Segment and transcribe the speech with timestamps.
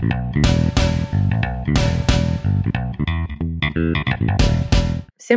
[0.00, 0.12] Всем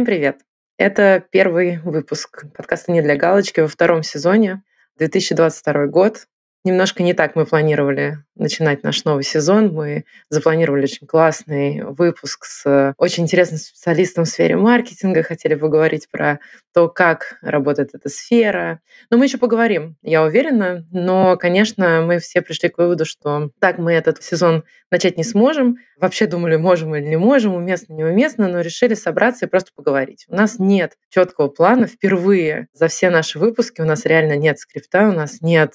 [0.06, 0.40] привет!
[0.78, 4.64] Это первый выпуск подкаста «Не для галочки» во втором сезоне.
[5.00, 6.28] 2022 год.
[6.66, 9.74] Немножко не так мы планировали начинать наш новый сезон.
[9.74, 15.24] Мы запланировали очень классный выпуск с очень интересным специалистом в сфере маркетинга.
[15.24, 16.40] Хотели поговорить про
[16.74, 18.80] то, как работает эта сфера.
[19.10, 20.86] Но мы еще поговорим, я уверена.
[20.92, 25.76] Но, конечно, мы все пришли к выводу, что так мы этот сезон начать не сможем.
[26.00, 30.26] Вообще думали, можем или не можем, уместно, неуместно, но решили собраться и просто поговорить.
[30.28, 31.88] У нас нет четкого плана.
[31.88, 35.74] Впервые за все наши выпуски у нас реально нет скрипта, у нас нет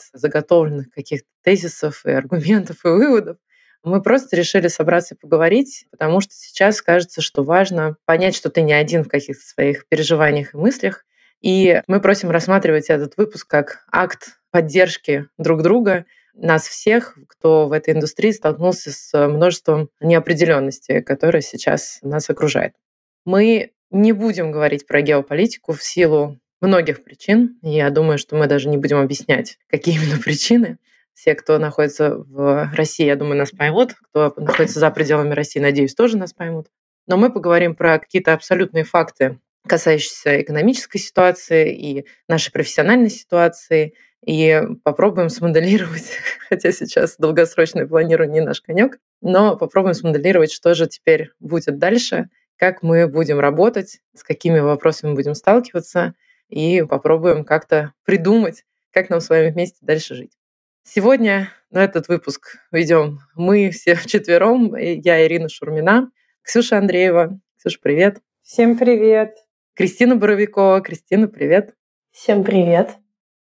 [0.79, 3.39] заготовленных каких-то тезисов и аргументов и выводов.
[3.85, 8.63] Мы просто решили собраться и поговорить, потому что сейчас кажется, что важно понять, что ты
[8.63, 11.05] не один в каких-то своих переживаниях и мыслях.
[11.41, 17.73] И мы просим рассматривать этот выпуск как акт поддержки друг друга, нас всех, кто в
[17.73, 22.75] этой индустрии столкнулся с множеством неопределенности, которая сейчас нас окружает.
[23.25, 27.59] Мы не будем говорить про геополитику в силу многих причин.
[27.63, 30.79] Я думаю, что мы даже не будем объяснять, какие именно причины.
[31.15, 33.95] Все, кто находится в России, я думаю, нас поймут.
[34.11, 36.69] Кто находится за пределами России, надеюсь, тоже нас поймут.
[37.09, 44.61] Но мы поговорим про какие-то абсолютные факты, касающиеся экономической ситуации и нашей профессиональной ситуации, и
[44.85, 46.13] попробуем смоделировать,
[46.49, 52.29] хотя сейчас долгосрочное планирование не наш конек, но попробуем смоделировать, что же теперь будет дальше,
[52.57, 56.15] как мы будем работать, с какими вопросами будем сталкиваться,
[56.49, 60.33] и попробуем как-то придумать, как нам с вами вместе дальше жить.
[60.83, 64.75] Сегодня на этот выпуск ведем мы все вчетвером.
[64.77, 66.11] Я Ирина Шурмина,
[66.43, 67.39] Ксюша Андреева.
[67.59, 68.21] Ксюша, привет.
[68.43, 69.37] Всем привет.
[69.75, 70.81] Кристина Боровикова.
[70.81, 71.75] Кристина, привет.
[72.11, 72.97] Всем привет.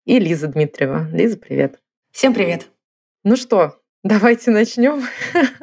[0.05, 1.07] И Лиза Дмитриева.
[1.11, 1.79] Лиза, привет.
[2.11, 2.67] Всем привет.
[3.23, 5.03] Ну что, давайте начнем.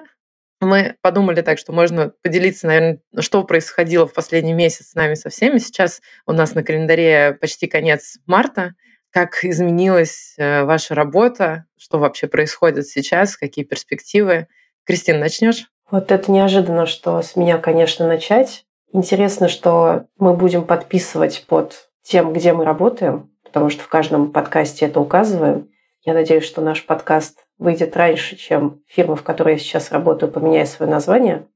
[0.61, 5.29] Мы подумали так, что можно поделиться, наверное, что происходило в последний месяц с нами со
[5.29, 5.59] всеми.
[5.59, 8.73] Сейчас у нас на календаре почти конец марта.
[9.11, 11.67] Как изменилась э, ваша работа?
[11.77, 13.36] Что вообще происходит сейчас?
[13.36, 14.48] Какие перспективы?
[14.85, 15.67] Кристина, начнешь?
[15.91, 18.64] Вот это неожиданно, что с меня, конечно, начать.
[18.92, 24.86] Интересно, что мы будем подписывать под тем, где мы работаем, потому что в каждом подкасте
[24.86, 25.69] это указываем.
[26.06, 30.68] Я надеюсь, что наш подкаст выйдет раньше, чем фирма, в которой я сейчас работаю, поменяет
[30.68, 31.48] свое название.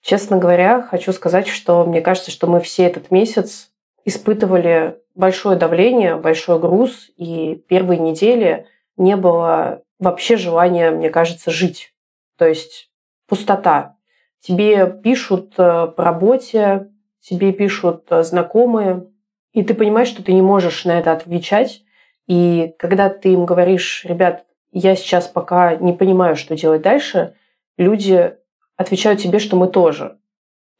[0.00, 3.72] Честно говоря, хочу сказать, что мне кажется, что мы все этот месяц
[4.04, 11.92] испытывали большое давление, большой груз, и первые недели не было вообще желания, мне кажется, жить.
[12.38, 12.92] То есть
[13.26, 13.96] пустота.
[14.38, 19.08] Тебе пишут э, по работе, тебе пишут э, знакомые,
[19.50, 21.82] и ты понимаешь, что ты не можешь на это отвечать.
[22.26, 27.34] И когда ты им говоришь, ребят, я сейчас пока не понимаю, что делать дальше,
[27.78, 28.36] люди
[28.76, 30.18] отвечают тебе, что мы тоже.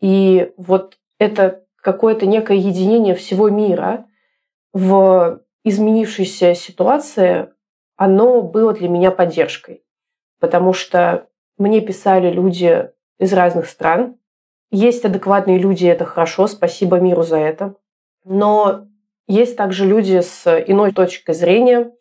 [0.00, 4.06] И вот это какое-то некое единение всего мира
[4.72, 7.48] в изменившейся ситуации,
[7.96, 9.82] оно было для меня поддержкой.
[10.38, 14.16] Потому что мне писали люди из разных стран.
[14.70, 17.76] Есть адекватные люди, это хорошо, спасибо миру за это.
[18.24, 18.86] Но
[19.26, 21.92] есть также люди с иной точкой зрения,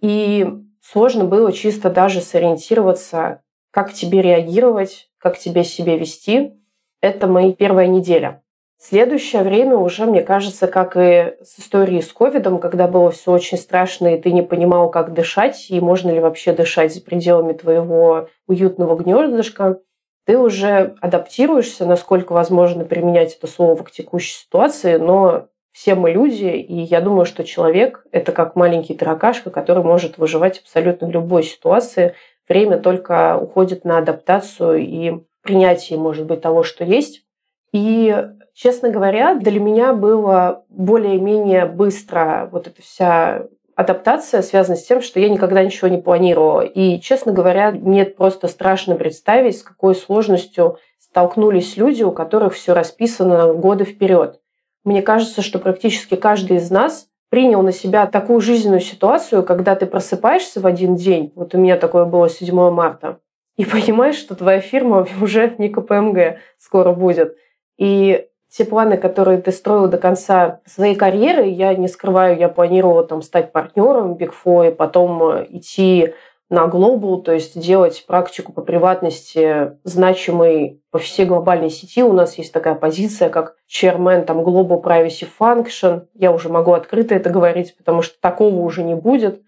[0.00, 0.46] и
[0.80, 6.52] сложно было чисто даже сориентироваться, как тебе реагировать, как тебе себя вести.
[7.00, 8.42] Это моя первая неделя.
[8.78, 13.56] Следующее время уже, мне кажется, как и с историей с ковидом, когда было все очень
[13.56, 18.28] страшно, и ты не понимал, как дышать, и можно ли вообще дышать за пределами твоего
[18.48, 19.78] уютного гнездышка,
[20.26, 26.44] ты уже адаптируешься, насколько возможно применять это слово к текущей ситуации, но все мы люди,
[26.44, 31.42] и я думаю, что человек– это как маленький таракашка, который может выживать абсолютно в любой
[31.42, 32.14] ситуации.
[32.48, 37.24] Время только уходит на адаптацию и принятие, может быть, того, что есть.
[37.72, 38.14] И
[38.54, 45.18] Честно говоря, для меня было более-менее быстро вот эта вся адаптация связана с тем, что
[45.18, 46.60] я никогда ничего не планировала.
[46.60, 52.74] И, честно говоря, мне просто страшно представить, с какой сложностью столкнулись люди, у которых все
[52.74, 54.41] расписано годы вперед.
[54.84, 59.86] Мне кажется, что практически каждый из нас принял на себя такую жизненную ситуацию, когда ты
[59.86, 63.18] просыпаешься в один день, вот у меня такое было 7 марта,
[63.56, 67.36] и понимаешь, что твоя фирма уже не КПМГ скоро будет.
[67.78, 73.02] И те планы, которые ты строил до конца своей карьеры, я не скрываю, я планировала
[73.02, 76.12] там стать партнером Big Four, потом э, идти
[76.52, 82.02] на Global, то есть делать практику по приватности значимой по всей глобальной сети.
[82.02, 86.08] У нас есть такая позиция, как chairman там, Global Privacy Function.
[86.12, 89.42] Я уже могу открыто это говорить, потому что такого уже не будет.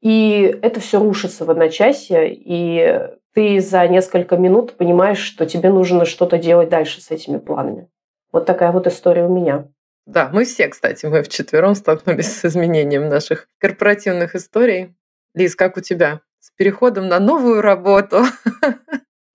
[0.00, 6.06] И это все рушится в одночасье, и ты за несколько минут понимаешь, что тебе нужно
[6.06, 7.90] что-то делать дальше с этими планами.
[8.32, 9.68] Вот такая вот история у меня.
[10.06, 14.94] Да, мы все, кстати, мы вчетвером столкнулись с изменением наших корпоративных историй.
[15.34, 16.22] Лиз, как у тебя?
[16.46, 18.24] С переходом на новую работу.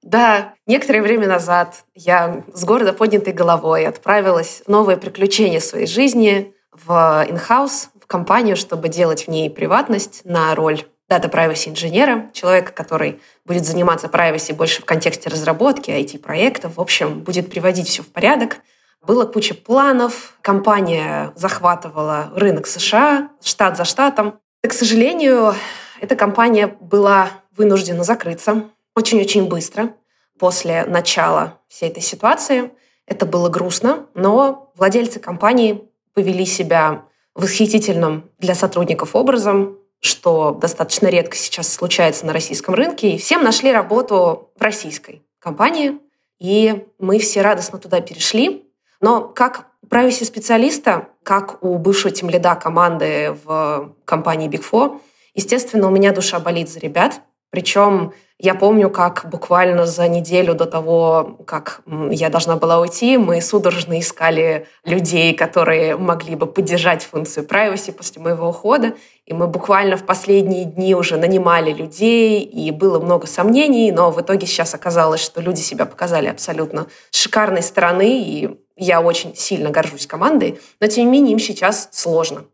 [0.01, 6.55] Да, некоторое время назад я с города поднятой головой отправилась в новые приключения своей жизни
[6.71, 12.71] в инхаус, в компанию, чтобы делать в ней приватность на роль дата privacy инженера, человека,
[12.71, 18.07] который будет заниматься privacy больше в контексте разработки IT-проектов, в общем, будет приводить все в
[18.07, 18.59] порядок.
[19.05, 24.39] Было куча планов, компания захватывала рынок США, штат за штатом.
[24.63, 25.53] И, к сожалению,
[26.01, 28.63] эта компания была вынуждена закрыться
[28.95, 29.93] очень-очень быстро
[30.39, 32.71] после начала всей этой ситуации.
[33.05, 37.03] Это было грустно, но владельцы компании повели себя
[37.35, 43.71] восхитительным для сотрудников образом, что достаточно редко сейчас случается на российском рынке, и всем нашли
[43.71, 45.99] работу в российской компании,
[46.39, 48.67] и мы все радостно туда перешли.
[49.01, 54.99] Но как privacy специалиста, как у бывшего тимлида команды в компании Big Four,
[55.33, 57.21] естественно, у меня душа болит за ребят.
[57.51, 58.13] Причем
[58.43, 63.99] я помню, как буквально за неделю до того, как я должна была уйти, мы судорожно
[63.99, 68.95] искали людей, которые могли бы поддержать функцию privacy после моего ухода.
[69.27, 74.19] И мы буквально в последние дни уже нанимали людей, и было много сомнений, но в
[74.19, 80.07] итоге сейчас оказалось, что люди себя показали абсолютно шикарной стороны, и я очень сильно горжусь
[80.07, 82.45] командой, но тем не менее им сейчас сложно.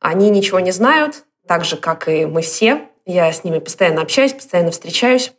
[0.00, 4.32] Они ничего не знают, так же, как и мы все, я с ними постоянно общаюсь,
[4.32, 5.32] постоянно встречаюсь.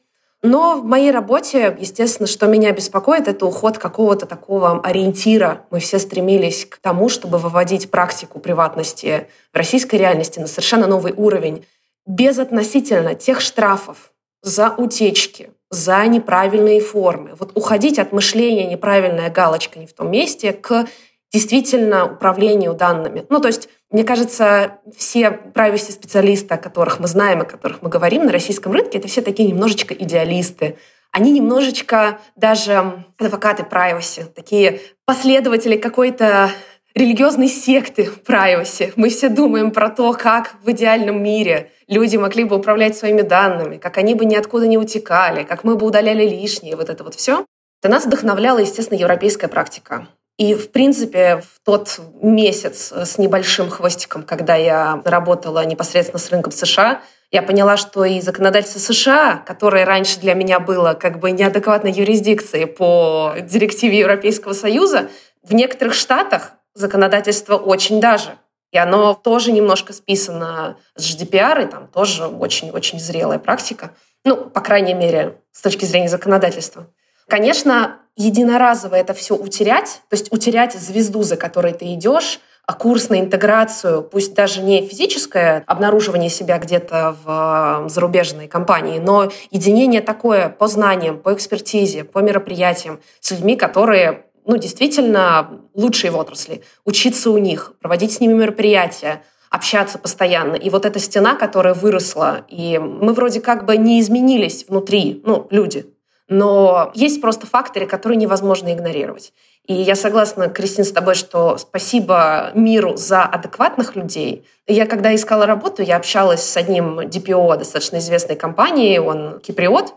[0.44, 5.66] Но в моей работе, естественно, что меня беспокоит, это уход какого-то такого ориентира.
[5.72, 11.14] Мы все стремились к тому, чтобы выводить практику приватности в российской реальности на совершенно новый
[11.14, 11.66] уровень,
[12.06, 14.12] без относительно тех штрафов
[14.44, 17.32] за утечки, за неправильные формы.
[17.40, 20.86] Вот уходить от мышления неправильная галочка не в том месте к
[21.32, 23.26] действительно управлению данными.
[23.30, 27.90] Ну, то есть, мне кажется, все privacy специалисты, о которых мы знаем, о которых мы
[27.90, 30.78] говорим на российском рынке, это все такие немножечко идеалисты.
[31.12, 36.52] Они немножечко даже адвокаты privacy, такие последователи какой-то
[36.96, 38.94] религиозной секты privacy.
[38.96, 43.78] Мы все думаем про то, как в идеальном мире люди могли бы управлять своими данными,
[43.78, 47.46] как они бы ниоткуда не утекали, как мы бы удаляли лишнее, вот это вот все.
[47.82, 50.08] Это нас вдохновляла, естественно, европейская практика.
[50.38, 56.52] И, в принципе, в тот месяц с небольшим хвостиком, когда я работала непосредственно с рынком
[56.52, 57.02] США,
[57.32, 62.68] я поняла, что и законодательство США, которое раньше для меня было как бы неадекватной юрисдикцией
[62.68, 65.10] по директиве Европейского Союза,
[65.42, 68.38] в некоторых штатах законодательство очень даже.
[68.72, 73.92] И оно тоже немножко списано с GDPR, и там тоже очень-очень зрелая практика.
[74.26, 76.88] Ну, по крайней мере, с точки зрения законодательства.
[77.28, 83.10] Конечно, единоразово это все утерять, то есть утерять звезду, за которой ты идешь, а курс
[83.10, 90.50] на интеграцию, пусть даже не физическое обнаруживание себя где-то в зарубежной компании, но единение такое
[90.50, 97.32] по знаниям, по экспертизе, по мероприятиям с людьми, которые ну, действительно лучшие в отрасли, учиться
[97.32, 100.56] у них, проводить с ними мероприятия, общаться постоянно.
[100.56, 105.48] И вот эта стена, которая выросла, и мы вроде как бы не изменились внутри, ну,
[105.50, 105.95] люди,
[106.28, 109.34] но есть просто факторы, которые невозможно игнорировать.
[109.68, 114.46] И я согласна, Кристин, с тобой, что спасибо миру за адекватных людей.
[114.68, 119.96] Я, когда искала работу, я общалась с одним DPO достаточно известной компании, он киприот,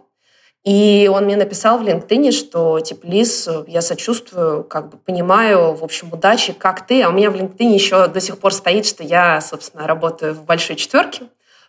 [0.65, 5.85] и он мне написал в LinkedIn, что, типа, Лиз, я сочувствую, как бы понимаю, в
[5.85, 7.03] общем, удачи, как ты.
[7.03, 10.45] А у меня в LinkedIn еще до сих пор стоит, что я, собственно, работаю в
[10.45, 11.23] большой четверке.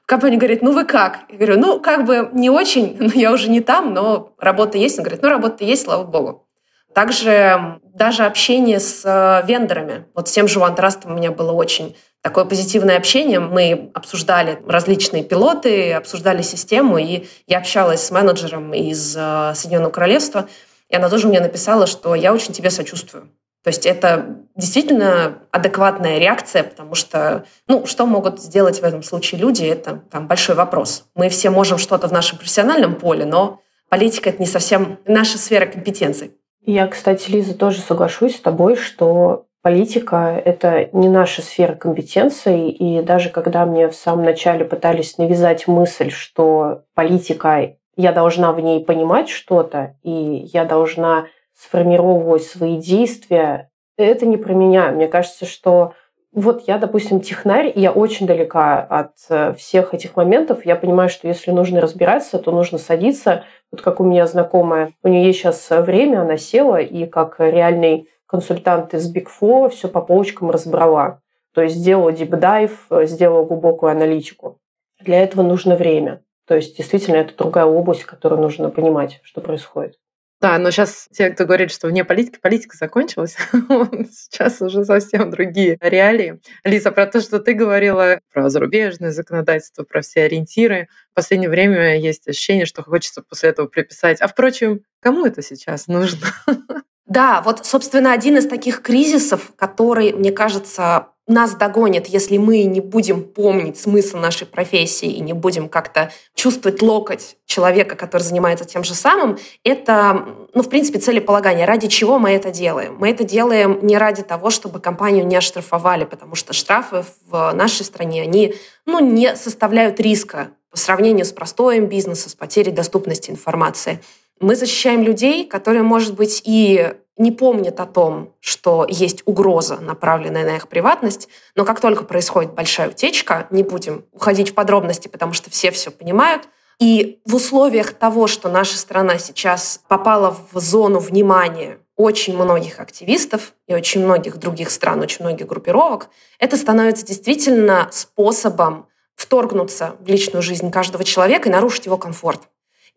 [0.10, 1.20] Компания говорит, ну вы как?
[1.30, 4.98] Я говорю, ну как бы не очень, но я уже не там, но работа есть.
[4.98, 6.48] Он говорит, ну работа есть, слава богу.
[6.96, 10.06] Также даже общение с э, вендорами.
[10.16, 13.40] Вот с тем же OneTrust у меня было очень такое позитивное общение.
[13.40, 20.50] Мы обсуждали различные пилоты, обсуждали систему, и я общалась с менеджером из э, Соединенного Королевства,
[20.90, 23.30] и она тоже мне написала, что я очень тебе сочувствую.
[23.64, 29.42] То есть это действительно адекватная реакция, потому что, ну, что могут сделать в этом случае
[29.42, 31.06] люди, это там большой вопрос.
[31.16, 35.66] Мы все можем что-то в нашем профессиональном поле, но политика— это не совсем наша сфера
[35.66, 36.32] компетенций.
[36.66, 43.02] Я, кстати, Лиза, тоже соглашусь с тобой, что политика— это не наша сфера компетенций, и
[43.02, 48.84] даже когда мне в самом начале пытались навязать мысль, что политика, я должна в ней
[48.84, 51.26] понимать что-то, и я должна
[51.60, 54.92] сформировать свои действия, это не про меня.
[54.92, 55.94] Мне кажется, что
[56.32, 60.64] Вот я, допустим, технарь, и я очень далека от э, всех этих моментов.
[60.64, 63.46] Я понимаю, что если нужно разбираться, то нужно садиться.
[63.72, 68.08] Вот как у меня знакомая, у нее есть сейчас время, она села и как реальный
[68.28, 71.20] консультант из Big Four все по полочкам разобрала.
[71.56, 74.60] То есть сделала дипдайв, сделала глубокую аналитику.
[75.02, 76.22] Для этого нужно время.
[76.48, 79.96] То есть действительно это другая область, которую нужно понимать, что происходит.
[80.42, 83.36] Да, но сейчас те, кто говорит, что вне политики, политика закончилась,
[84.12, 86.40] сейчас уже совсем другие реалии.
[86.64, 90.88] Лиза, про то, что ты говорила, про зарубежное законодательство, про все ориентиры.
[91.12, 94.22] В последнее время есть ощущение, что хочется после этого приписать.
[94.22, 96.28] А впрочем, кому это сейчас нужно?
[97.10, 102.82] Да, вот, собственно, один из таких кризисов, который, мне кажется, нас догонит, если мы не
[102.82, 108.84] будем помнить смысл нашей профессии и не будем как-то чувствовать локоть человека, который занимается тем
[108.84, 111.66] же самым, это, ну, в принципе, целеполагание.
[111.66, 112.98] Ради чего мы это делаем?
[113.00, 117.86] Мы это делаем не ради того, чтобы компанию не оштрафовали, потому что штрафы в нашей
[117.86, 118.56] стране, они,
[118.86, 124.00] ну, не составляют риска по сравнению с простоем бизнеса, с потерей доступности информации.
[124.40, 130.46] Мы защищаем людей, которые, может быть, и не помнят о том, что есть угроза, направленная
[130.46, 135.34] на их приватность, но как только происходит большая утечка, не будем уходить в подробности, потому
[135.34, 136.48] что все все понимают,
[136.80, 143.54] и в условиях того, что наша страна сейчас попала в зону внимания очень многих активистов
[143.68, 146.08] и очень многих других стран, очень многих группировок,
[146.40, 152.44] это становится действительно способом вторгнуться в личную жизнь каждого человека и нарушить его комфорт.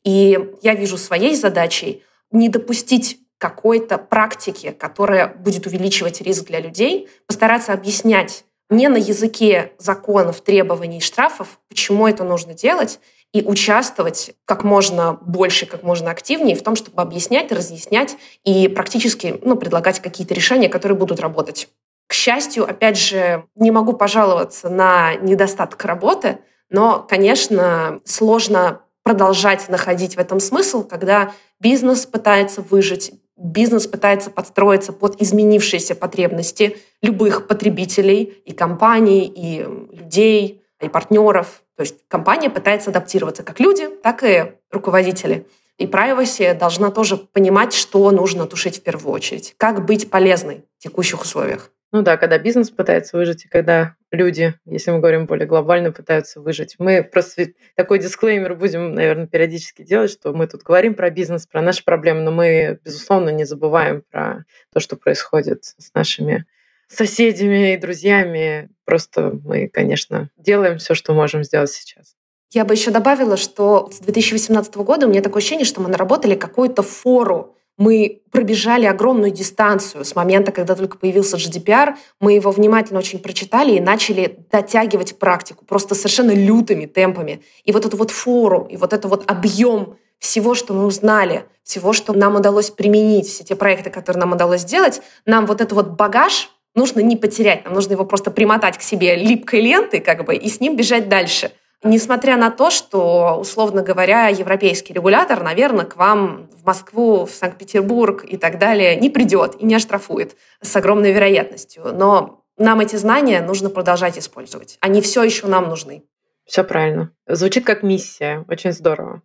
[0.05, 7.09] И я вижу своей задачей не допустить какой-то практики, которая будет увеличивать риск для людей,
[7.27, 13.01] постараться объяснять не на языке законов, требований, штрафов, почему это нужно делать,
[13.33, 19.41] и участвовать как можно больше, как можно активнее в том, чтобы объяснять, разъяснять и практически
[19.43, 21.69] ну, предлагать какие-то решения, которые будут работать.
[22.07, 26.39] К счастью, опять же, не могу пожаловаться на недостаток работы,
[26.71, 34.93] но, конечно, сложно продолжать находить в этом смысл, когда бизнес пытается выжить, бизнес пытается подстроиться
[34.93, 39.63] под изменившиеся потребности любых потребителей и компаний, и
[39.95, 41.63] людей, и партнеров.
[41.77, 45.47] То есть компания пытается адаптироваться как люди, так и руководители.
[45.79, 50.83] И privacy должна тоже понимать, что нужно тушить в первую очередь, как быть полезной в
[50.83, 51.71] текущих условиях.
[51.93, 56.41] Ну да, когда бизнес пытается выжить, и когда люди, если мы говорим более глобально, пытаются
[56.41, 56.77] выжить.
[56.79, 61.63] Мы просто такой дисклеймер будем, наверное, периодически делать, что мы тут говорим про бизнес, про
[61.63, 66.47] наши проблемы, но мы, безусловно, не забываем про то, что происходит с нашими
[66.89, 68.69] соседями и друзьями.
[68.85, 72.15] Просто мы, конечно, делаем все, что можем сделать сейчас.
[72.53, 76.35] Я бы еще добавила, что с 2018 года у меня такое ощущение, что мы наработали
[76.35, 81.95] какую-то фору мы пробежали огромную дистанцию с момента, когда только появился GDPR.
[82.21, 87.43] Мы его внимательно очень прочитали и начали дотягивать практику просто совершенно лютыми темпами.
[87.65, 91.93] И вот эту вот фору, и вот это вот объем всего, что мы узнали, всего,
[91.93, 95.89] что нам удалось применить, все те проекты, которые нам удалось сделать, нам вот этот вот
[95.91, 100.37] багаж нужно не потерять, нам нужно его просто примотать к себе липкой лентой, как бы,
[100.37, 101.53] и с ним бежать дальше.
[101.85, 108.25] Несмотря на то, что, условно говоря, европейский регулятор, наверное, к вам в Москву, в Санкт-Петербург
[108.25, 111.93] и так далее не придет и не оштрафует с огромной вероятностью.
[111.93, 114.79] Но нам эти знания нужно продолжать использовать.
[114.81, 116.05] Они все еще нам нужны.
[116.45, 117.13] Все правильно.
[117.27, 118.45] Звучит как миссия.
[118.49, 119.23] Очень здорово.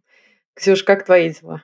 [0.55, 1.63] Ксюш, как твои дела?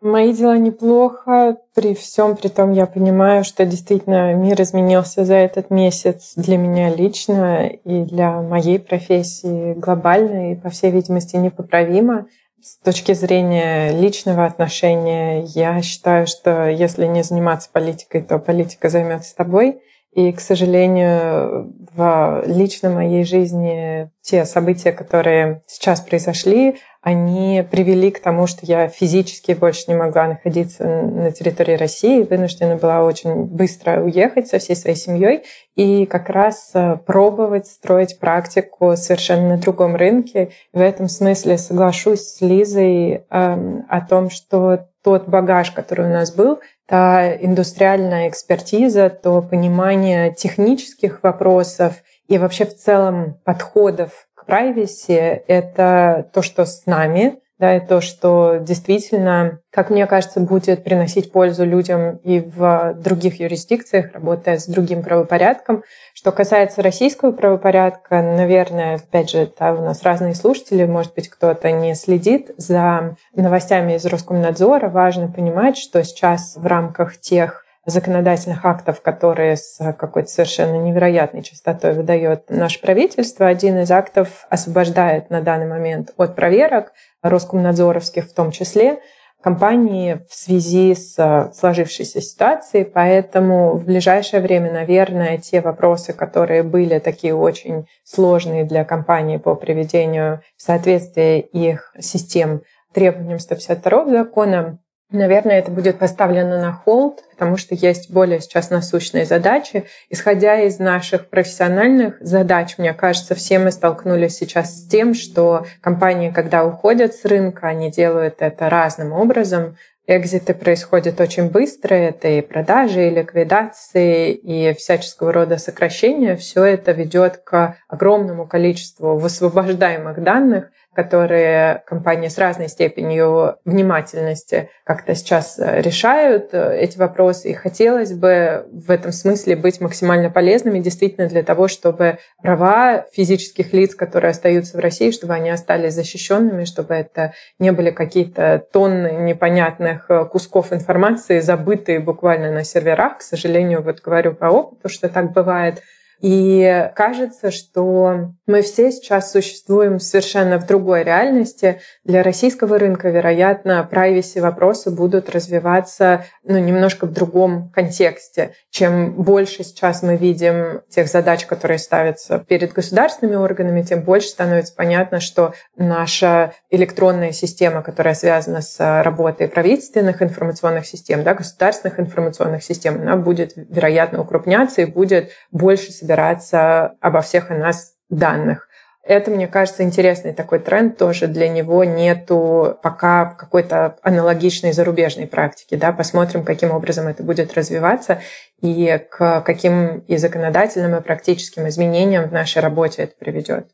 [0.00, 1.56] Мои дела неплохо.
[1.74, 6.94] При всем при том я понимаю, что действительно мир изменился за этот месяц для меня
[6.94, 12.26] лично и для моей профессии глобально и, по всей видимости, непоправимо.
[12.62, 19.34] С точки зрения личного отношения, я считаю, что если не заниматься политикой, то политика займется
[19.34, 19.80] тобой.
[20.12, 26.76] И, к сожалению, в личной моей жизни те события, которые сейчас произошли,
[27.08, 32.76] они привели к тому, что я физически больше не могла находиться на территории России, вынуждена
[32.76, 38.94] была очень быстро уехать со всей своей семьей и как раз э, пробовать строить практику
[38.94, 40.50] совершенно на другом рынке.
[40.74, 46.30] В этом смысле соглашусь с Лизой э, о том, что тот багаж, который у нас
[46.34, 56.28] был, та индустриальная экспертиза, то понимание технических вопросов и вообще в целом подходов privacy— это
[56.32, 61.64] то, что с нами, да, и то, что действительно, как мне кажется, будет приносить пользу
[61.64, 65.82] людям и в других юрисдикциях, работая с другим правопорядком.
[66.14, 71.72] Что касается российского правопорядка, наверное, опять же, да, у нас разные слушатели, может быть, кто-то
[71.72, 74.88] не следит за новостями из Роскомнадзора.
[74.88, 81.94] Важно понимать, что сейчас в рамках тех законодательных актов, которые с какой-то совершенно невероятной частотой
[81.94, 83.46] выдает наше правительство.
[83.46, 86.92] Один из актов освобождает на данный момент от проверок,
[87.22, 89.00] Роскомнадзоровских в том числе,
[89.42, 96.98] компании в связи с сложившейся ситуацией, поэтому в ближайшее время, наверное, те вопросы, которые были
[96.98, 104.78] такие очень сложные для компании по приведению в соответствие их систем требованиям 152 закона,
[105.10, 109.84] Наверное, это будет поставлено на холд, потому что есть более сейчас насущные задачи.
[110.10, 116.30] Исходя из наших профессиональных задач, мне кажется, все мы столкнулись сейчас с тем, что компании,
[116.30, 119.78] когда уходят с рынка, они делают это разным образом.
[120.06, 126.36] Экзиты происходят очень быстро, это и продажи, и ликвидации, и всяческого рода сокращения.
[126.36, 135.14] Все это ведет к огромному количеству высвобождаемых данных, которые компании с разной степенью внимательности как-то
[135.14, 137.50] сейчас э, решают э, эти вопросы.
[137.50, 143.72] И хотелось бы в этом смысле быть максимально полезными действительно для того, чтобы права физических
[143.72, 149.12] лиц, которые остаются в России, чтобы они остались защищенными, чтобы это не были какие-то тонны
[149.20, 153.18] непонятных э, кусков информации, забытые буквально на серверах.
[153.18, 155.80] К сожалению, вот говорю по опыту, что так бывает.
[156.20, 161.80] И кажется, что мы все сейчас существуем совершенно в другой реальности.
[162.02, 168.54] Для российского рынка, вероятно, privacy вопросы будут развиваться ну, немножко в другом контексте.
[168.70, 174.74] Чем больше сейчас мы видим тех задач, которые ставятся перед государственными органами, тем больше становится
[174.74, 182.64] понятно, что наша электронная система, которая связана с работой правительственных информационных систем, да, государственных информационных
[182.64, 188.68] систем, она будет, вероятно, укрупняться и будет больше собираться обо всех о нас данных.
[189.02, 191.28] Это, мне кажется, интересный такой тренд тоже.
[191.28, 195.76] Для него нету пока какой-то аналогичной зарубежной практики.
[195.76, 195.92] Да?
[195.92, 198.20] Посмотрим, каким образом это будет развиваться
[198.60, 203.68] и к каким и законодательным, и практическим изменениям в нашей работе это приведет.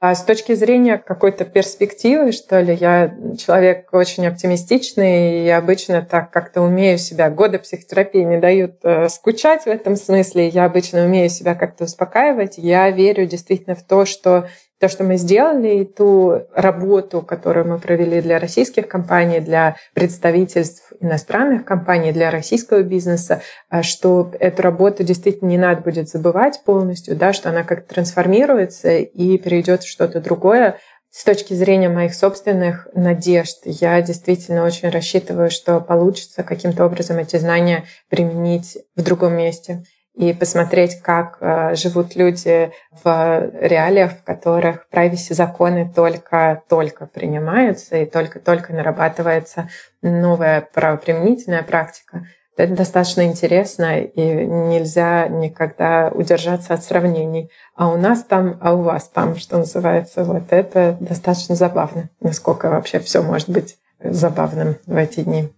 [0.00, 6.30] А с точки зрения какой-то перспективы, что ли, я человек очень оптимистичный и обычно так
[6.30, 11.28] как-то умею себя, годы психотерапии не дают э, скучать в этом смысле, я обычно умею
[11.28, 12.58] себя как-то успокаивать.
[12.58, 17.78] Я верю действительно в то, что то, что мы сделали, и ту работу, которую мы
[17.78, 25.02] провели для российских компаний, для представительств иностранных компаний, для российского бизнеса, а, что эту работу
[25.02, 30.20] действительно не надо будет забывать полностью, да, что она как-то трансформируется и перейдет в что-то
[30.20, 30.78] другое.
[31.10, 37.36] С точки зрения моих собственных надежд, я действительно очень рассчитываю, что получится каким-то образом эти
[37.38, 39.82] знания применить в другом месте
[40.18, 42.72] и посмотреть, как э, живут люди
[43.04, 49.68] в реалиях, в которых privacy законы только-только принимаются и только-только нарабатывается
[50.02, 52.26] новая правоприменительная практика.
[52.56, 57.52] Это достаточно интересно, и нельзя никогда удержаться от сравнений.
[57.76, 60.24] А у нас там, а у вас там, что называется.
[60.24, 65.52] Вот это достаточно забавно, насколько вообще все может быть забавным в эти дни.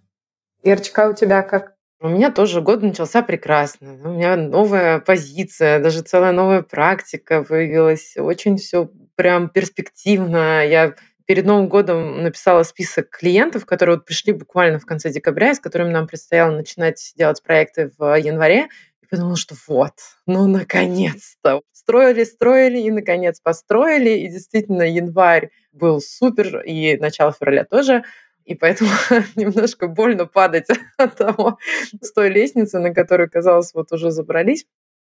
[0.62, 1.72] Ирочка, у тебя как?
[2.02, 3.92] У меня тоже год начался прекрасно.
[4.02, 8.14] У меня новая позиция, даже целая новая практика появилась.
[8.16, 10.66] Очень все прям перспективно.
[10.66, 10.94] Я
[11.26, 15.90] перед Новым годом написала список клиентов, которые вот пришли буквально в конце декабря, с которыми
[15.90, 18.68] нам предстояло начинать делать проекты в январе.
[19.02, 19.92] И подумала, что вот,
[20.26, 21.60] ну наконец-то.
[21.72, 24.10] Строили, строили и наконец построили.
[24.10, 28.04] И действительно январь был супер, и начало февраля тоже.
[28.50, 28.90] И поэтому
[29.36, 30.66] немножко больно падать
[30.98, 31.58] от того,
[32.00, 34.66] с той лестницы, на которую, казалось, вот уже забрались.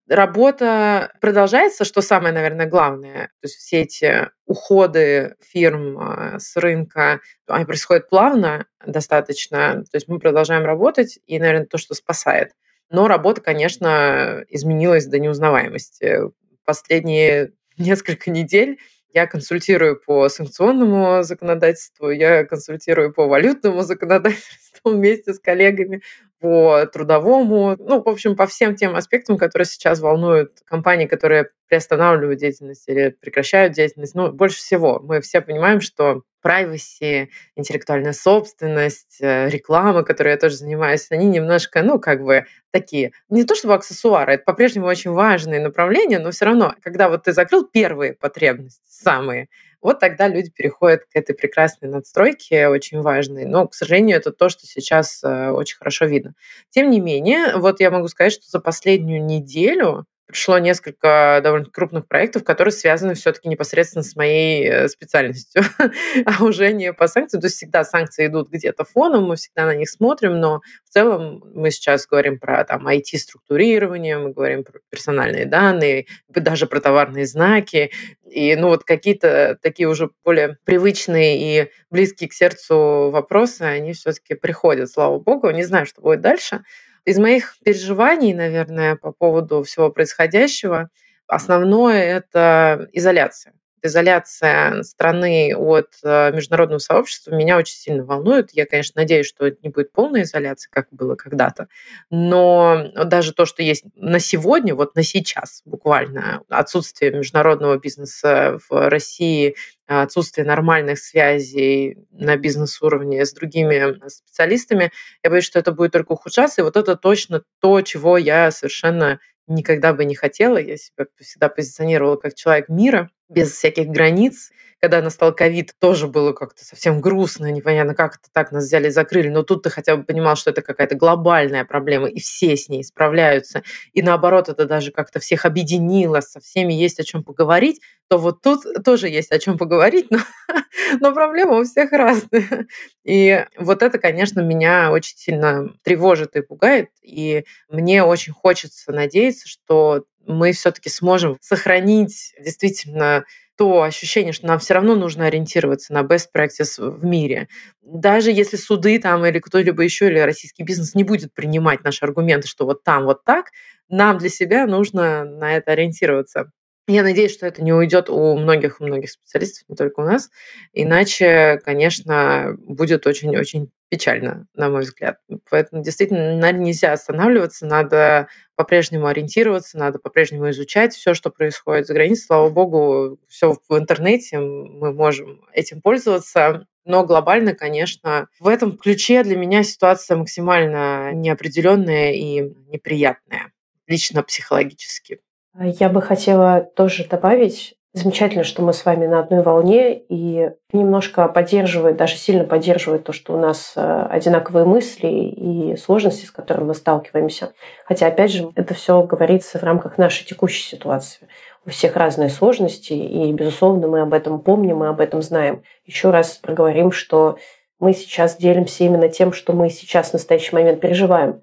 [0.08, 3.28] Работа продолжается, что самое, наверное, главное.
[3.40, 9.84] То есть все эти уходы фирм а, с рынка, они происходят плавно достаточно.
[9.84, 12.54] То есть мы продолжаем работать, и, наверное, то, что спасает.
[12.90, 16.22] Но работа, конечно, изменилась до неузнаваемости.
[16.64, 18.80] Последние несколько недель
[19.14, 26.02] я консультирую по санкционному законодательству, я консультирую по валютному законодательству вместе с коллегами
[26.40, 32.40] по трудовому, ну, в общем, по всем тем аспектам, которые сейчас волнуют компании, которые приостанавливают
[32.40, 34.14] деятельность или прекращают деятельность.
[34.14, 40.56] Ну, больше всего мы все понимаем, что privacy, интеллектуальная собственность, э, реклама, которой я тоже
[40.56, 45.60] занимаюсь, они немножко, ну, как бы такие, не то чтобы аксессуары, это по-прежнему очень важные
[45.60, 49.48] направления, но все равно, когда вот ты закрыл первые потребности, самые,
[49.80, 53.44] вот тогда люди переходят к этой прекрасной надстройке, очень важной.
[53.44, 56.34] Но, к сожалению, это то, что сейчас э, очень хорошо видно.
[56.70, 62.06] Тем не менее, вот я могу сказать, что за последнюю неделю пришло несколько довольно крупных
[62.06, 65.62] проектов, которые связаны все-таки непосредственно с моей э, специальностью,
[66.26, 67.40] а уже не по санкциям.
[67.40, 71.42] То есть всегда санкции идут где-то фоном, мы всегда на них смотрим, но в целом
[71.54, 77.90] мы сейчас говорим про там, IT-структурирование, мы говорим про персональные данные, даже про товарные знаки.
[78.30, 84.34] И ну вот какие-то такие уже более привычные и близкие к сердцу вопросы, они все-таки
[84.34, 85.48] приходят, слава богу.
[85.50, 86.64] Не знаю, что будет дальше.
[87.04, 90.90] Из моих переживаний, наверное, по поводу всего происходящего,
[91.26, 98.50] основное— это изоляция изоляция страны от э, международного сообщества меня очень сильно волнует.
[98.52, 101.68] Я, конечно, надеюсь, что это не будет полная изоляция, как было когда-то.
[102.10, 108.88] Но даже то, что есть на сегодня, вот на сейчас буквально, отсутствие международного бизнеса в
[108.88, 114.92] России, отсутствие нормальных связей на бизнес-уровне с другими специалистами,
[115.24, 116.60] я боюсь, что это будет только ухудшаться.
[116.60, 120.58] И вот это точно то, чего я совершенно никогда бы не хотела.
[120.58, 124.50] Я себя всегда позиционировала как человек мира, без всяких границ.
[124.80, 128.90] Когда настал ковид, тоже было как-то совсем грустно, непонятно, как это так нас взяли и
[128.90, 129.28] закрыли.
[129.28, 132.84] Но тут ты хотя бы понимал, что это какая-то глобальная проблема, и все с ней
[132.84, 133.64] справляются.
[133.92, 137.80] И наоборот, это даже как-то всех объединило, со всеми есть о чем поговорить.
[138.08, 140.18] То вот тут тоже есть о чем поговорить, но,
[141.00, 142.68] но проблемы у всех разные.
[143.04, 146.90] И вот это, конечно, меня очень сильно тревожит и пугает.
[147.02, 153.24] И мне очень хочется надеяться, что мы все-таки сможем сохранить действительно
[153.56, 157.48] то ощущение, что нам все равно нужно ориентироваться на best practice в мире.
[157.82, 162.46] Даже если суды там или кто-либо еще, или российский бизнес не будет принимать наши аргументы,
[162.46, 163.46] что вот там вот так,
[163.88, 166.52] нам для себя нужно на это ориентироваться.
[166.90, 170.30] Я надеюсь, что это не уйдет у многих-многих специалистов, не только у нас.
[170.72, 175.18] Иначе, конечно, будет очень-очень печально, на мой взгляд.
[175.50, 182.24] Поэтому действительно нельзя останавливаться, надо по-прежнему ориентироваться, надо по-прежнему изучать все, что происходит за границей.
[182.24, 186.66] Слава богу, все в интернете, мы можем этим пользоваться.
[186.86, 193.52] Но глобально, конечно, в этом ключе для меня ситуация максимально неопределенная и неприятная,
[193.86, 195.20] лично психологически.
[195.60, 201.26] Я бы хотела тоже добавить, замечательно, что мы с вами на одной волне и немножко
[201.28, 206.68] поддерживает, даже сильно поддерживает то, что у нас э, одинаковые мысли и сложности, с которыми
[206.68, 207.52] мы сталкиваемся.
[207.84, 211.28] Хотя, опять же, это все говорится в рамках нашей текущей ситуации.
[211.66, 215.62] У всех разные сложности, и, безусловно, мы об этом помним, мы об этом знаем.
[215.84, 217.36] Еще раз проговорим, что
[217.80, 221.42] мы сейчас делимся именно тем, что мы сейчас в настоящий момент переживаем.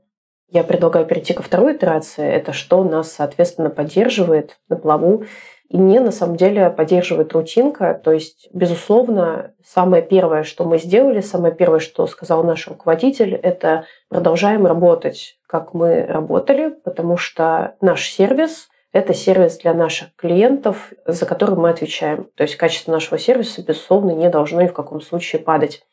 [0.49, 2.25] Я предлагаю перейти ко второй итерации.
[2.25, 5.25] Это что нас, соответственно, поддерживает на плаву.
[5.69, 7.99] И мне, на самом деле, поддерживает рутинка.
[8.03, 13.85] То есть, безусловно, самое первое, что мы сделали, самое первое, что сказал наш руководитель, это
[14.09, 21.25] продолжаем работать, как мы работали, потому что наш сервис– это сервис для наших клиентов, за
[21.25, 22.29] который мы отвечаем.
[22.35, 25.83] То есть качество нашего сервиса, безусловно, не должно ни в каком случае падать.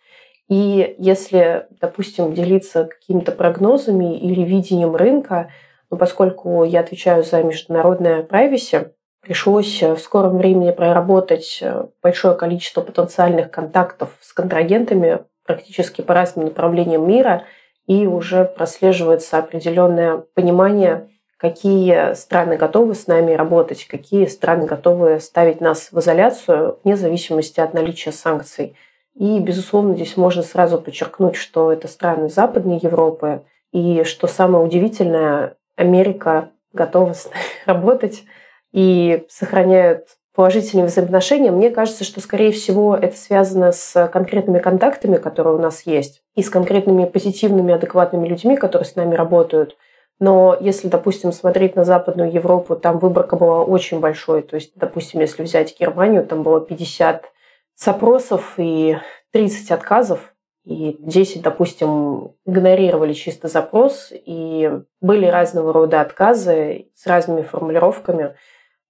[0.48, 5.50] И если, допустим, делиться какими-то прогнозами или видением рынка,
[5.90, 12.80] ну, поскольку я отвечаю за международное privacy, пришлось в скором времени проработать э, большое количество
[12.80, 17.44] потенциальных контактов с контрагентами практически по разным направлениям мира,
[17.86, 25.60] и уже прослеживается определенное понимание, какие страны готовы с нами работать, какие страны готовы ставить
[25.60, 28.76] нас в изоляцию, вне зависимости от наличия санкций–
[29.14, 35.56] и, безусловно, здесь можно сразу подчеркнуть, что это страны Западной Европы, и что самое удивительное,
[35.76, 38.24] Америка готова с нами работать
[38.72, 41.50] и сохраняют положительные взаимоотношения.
[41.50, 46.42] Мне кажется, что, скорее всего, это связано с конкретными контактами, которые у нас есть, и
[46.42, 49.76] с конкретными позитивными, адекватными людьми, которые с нами работают.
[50.20, 54.42] Но если, допустим, смотреть на Западную Европу, там выборка была очень большой.
[54.42, 57.31] То есть, допустим, если взять Германию, там было 50
[57.76, 58.98] запросов и
[59.32, 67.42] 30 отказов, и 10, допустим, игнорировали чисто запрос, и были разного рода отказы с разными
[67.42, 68.36] формулировками.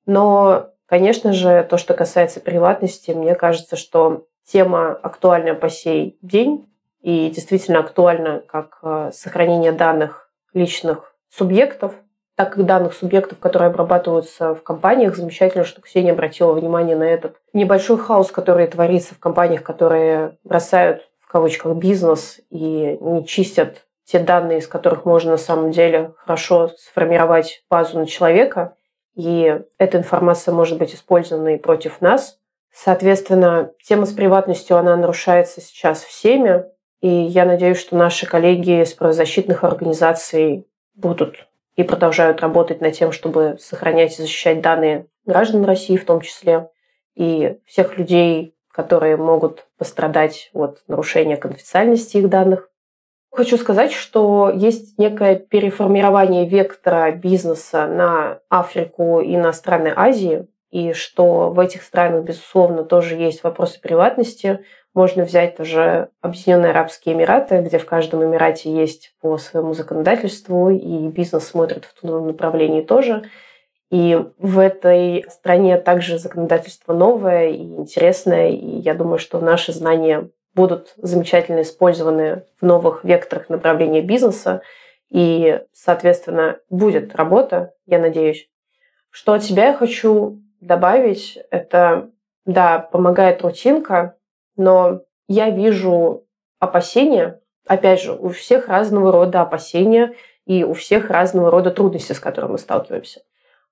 [0.04, 6.68] Но, конечно же, то, что касается приватности, мне кажется, что тема актуальна по сей день
[7.00, 11.94] и действительно актуальна как э, сохранение данных личных субъектов,
[12.42, 15.14] так как данных субъектов, которые обрабатываются в компаниях.
[15.14, 21.08] Замечательно, что Ксения обратила внимание на этот небольшой хаос, который творится в компаниях, которые бросают
[21.20, 26.72] в кавычках бизнес и не чистят те данные, из которых можно на самом деле хорошо
[26.76, 28.74] сформировать базу на человека.
[29.14, 32.40] И эта информация может быть использована и против нас.
[32.74, 36.64] Соответственно, тема с приватностью, она нарушается сейчас всеми.
[37.00, 43.12] И я надеюсь, что наши коллеги из правозащитных организаций будут и продолжают работать над тем,
[43.12, 46.68] чтобы сохранять и защищать данные граждан России в том числе,
[47.14, 52.68] и всех людей, которые могут пострадать от нарушения конфиденциальности их данных.
[53.30, 60.92] Хочу сказать, что есть некое переформирование вектора бизнеса на Африку и на страны Азии, и
[60.92, 64.64] что в этих странах, безусловно, тоже есть вопросы приватности.
[64.94, 71.08] Можно взять тоже Объединенные Арабские Эмираты, где в каждом Эмирате есть по своему законодательству, и
[71.08, 73.24] бизнес смотрит в том направлении тоже.
[73.90, 80.28] И в этой стране также законодательство новое и интересное, и я думаю, что наши знания
[80.54, 84.62] будут замечательно использованы в новых векторах направления бизнеса,
[85.10, 88.48] и, соответственно, будет работа, я надеюсь.
[89.10, 92.10] Что от себя я хочу добавить, это,
[92.46, 94.16] да, помогает рутинка,
[94.56, 96.26] но я вижу
[96.58, 100.14] опасения, опять же, у всех разного рода опасения
[100.46, 103.22] и у всех разного рода трудности, с которыми мы сталкиваемся.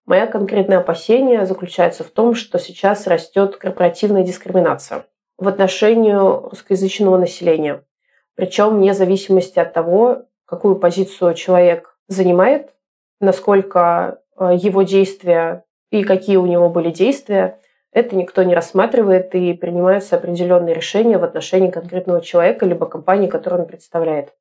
[0.07, 5.07] Мое конкретное опасение заключается в том, что сейчас растет корпоративная дискриминация
[5.39, 7.85] в отношении русскоязычного населения.
[8.35, 12.75] Причем вне зависимости от того, какую позицию человек занимает,
[13.21, 17.60] насколько э, его действия и какие у него были действия,
[17.93, 23.63] это никто не рассматривает и принимаются определенные решения в отношении конкретного человека либо компании, которую
[23.63, 24.35] он представляет.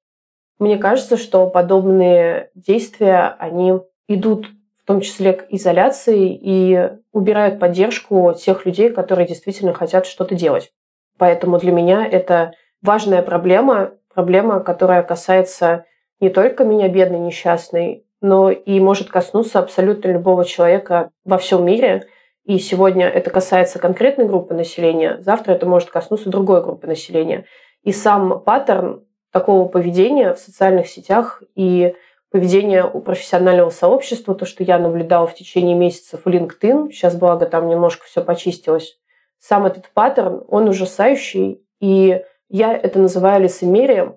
[0.59, 8.33] Мне кажется, что подобные действия, они идут в том числе к изоляции и убирают поддержку
[8.33, 10.71] тех людей, которые действительно хотят что-то делать.
[11.17, 15.85] Поэтому для меня это важная проблема, проблема, которая касается
[16.19, 22.07] не только меня, бедной, несчастной, но и может коснуться абсолютно любого человека во всем мире.
[22.49, 27.45] И сегодня это касается конкретной группы населения, завтра это может коснуться другой группы населения.
[27.83, 31.93] И сам паттерн такого поведения в социальных сетях и
[32.31, 37.45] поведение у профессионального сообщества, то, что я наблюдала в течение месяцев в LinkedIn, сейчас, благо,
[37.45, 38.97] там немножко все почистилось,
[39.37, 44.15] сам этот паттерн, он ужасающий, и я это называю лицемерием.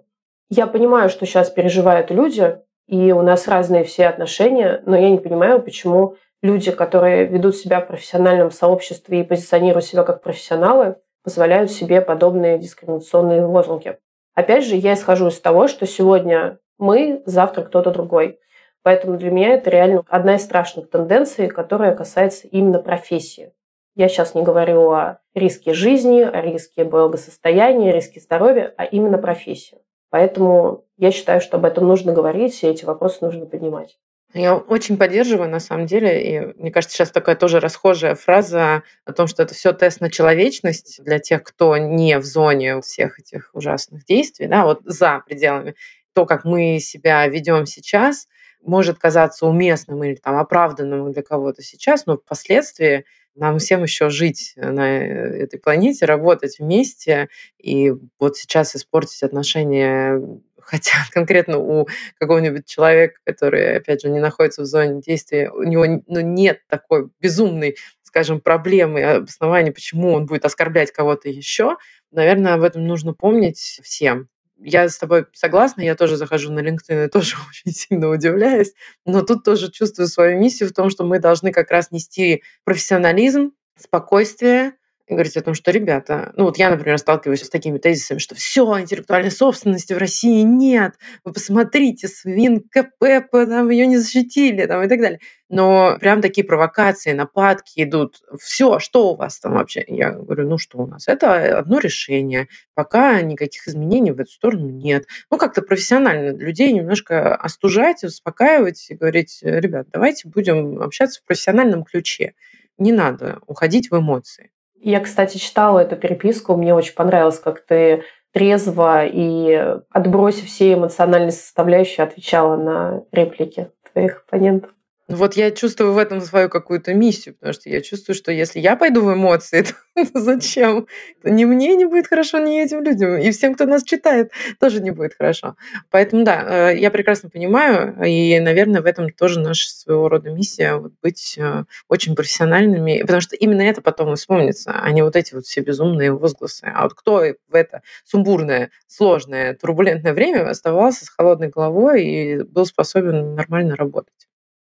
[0.48, 5.18] Я понимаю, что сейчас переживают люди, и у нас разные все отношения, но я не
[5.18, 11.70] понимаю, почему люди, которые ведут себя в профессиональном сообществе и позиционируют себя как профессионалы, позволяют
[11.70, 13.96] себе подобные дискриминационные лозунги.
[14.34, 18.40] Опять же, я исхожу из того, что сегодня мы, завтра кто-то другой.
[18.82, 23.52] Поэтому для меня это реально одна из страшных тенденций, которая касается именно профессии.
[23.94, 29.78] Я сейчас не говорю о риске жизни, о риске благосостояния, риске здоровья, а именно профессии.
[30.10, 33.98] Поэтому я считаю, что об этом нужно говорить, и эти вопросы нужно поднимать.
[34.34, 36.22] Я очень поддерживаю, на самом деле.
[36.22, 40.10] И мне кажется, сейчас такая тоже расхожая фраза о том, что это все тест на
[40.10, 45.74] человечность для тех, кто не в зоне всех этих ужасных действий, да, вот за пределами.
[46.14, 48.28] То, как мы себя ведем сейчас,
[48.62, 54.52] может казаться уместным или там оправданным для кого-то сейчас, но впоследствии нам всем еще жить
[54.56, 60.22] на э, этой планете, работать вместе, и вот сейчас испортить отношения
[60.64, 65.84] хотя конкретно у какого-нибудь человека, который, опять же, не находится в зоне действия, у него
[66.06, 71.76] ну, нет такой безумной, скажем, проблемы, обоснования, почему он будет оскорблять кого-то еще,
[72.10, 74.28] наверное, об этом нужно помнить всем.
[74.64, 78.72] Я с тобой согласна, я тоже захожу на LinkedIn и тоже очень сильно удивляюсь,
[79.04, 83.52] но тут тоже чувствую свою миссию в том, что мы должны как раз нести профессионализм,
[83.76, 84.74] спокойствие,
[85.06, 88.34] и говорить о том, что, ребята, ну вот я, например, сталкиваюсь с такими тезисами, что
[88.34, 94.82] все, интеллектуальной собственности в России нет, вы посмотрите, свин КП, там ее не защитили, там
[94.82, 95.20] и так далее.
[95.52, 98.22] Но прям такие провокации, нападки идут.
[98.40, 99.84] Все, что у вас там вообще?
[99.86, 101.08] Я говорю, ну что у нас?
[101.08, 102.48] Это одно решение.
[102.74, 105.04] Пока никаких изменений в эту сторону нет.
[105.30, 111.84] Ну, как-то профессионально людей немножко остужать, успокаивать и говорить, ребят, давайте будем общаться в профессиональном
[111.84, 112.32] ключе.
[112.78, 114.51] Не надо уходить в эмоции.
[114.84, 121.30] Я, кстати, читала эту переписку, мне очень понравилось, как ты трезво и отбросив все эмоциональные
[121.30, 124.72] составляющие отвечала на реплики твоих оппонентов.
[125.08, 128.60] Ну вот я чувствую в этом свою какую-то миссию, потому что я чувствую, что если
[128.60, 130.86] я пойду в эмоции, то зачем?
[131.24, 133.16] Ни мне не будет хорошо, ни этим людям.
[133.16, 135.56] И всем, кто нас читает, тоже не будет хорошо.
[135.90, 140.76] Поэтому да, э, я прекрасно понимаю, и, наверное, в этом тоже наша своего рода миссия
[140.76, 145.16] вот быть э, очень профессиональными, потому что именно это потом и вспомнится, а не вот
[145.16, 146.70] эти вот все безумные возгласы.
[146.72, 152.66] А вот кто в это сумбурное, сложное, турбулентное время оставался с холодной головой и был
[152.66, 154.28] способен нормально работать.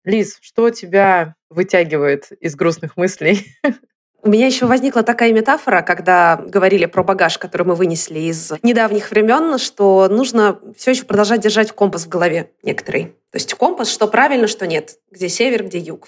[0.08, 3.46] Лиз, что тебя вытягивает из грустных мыслей?
[4.24, 9.12] У меня еще возникла такая метафора, когда говорили про багаж, который мы вынесли из недавних
[9.12, 13.18] времен, что нужно все еще продолжать держать компас в голове некоторый.
[13.32, 16.08] То есть компас, что правильно, что нет, где север, где юг.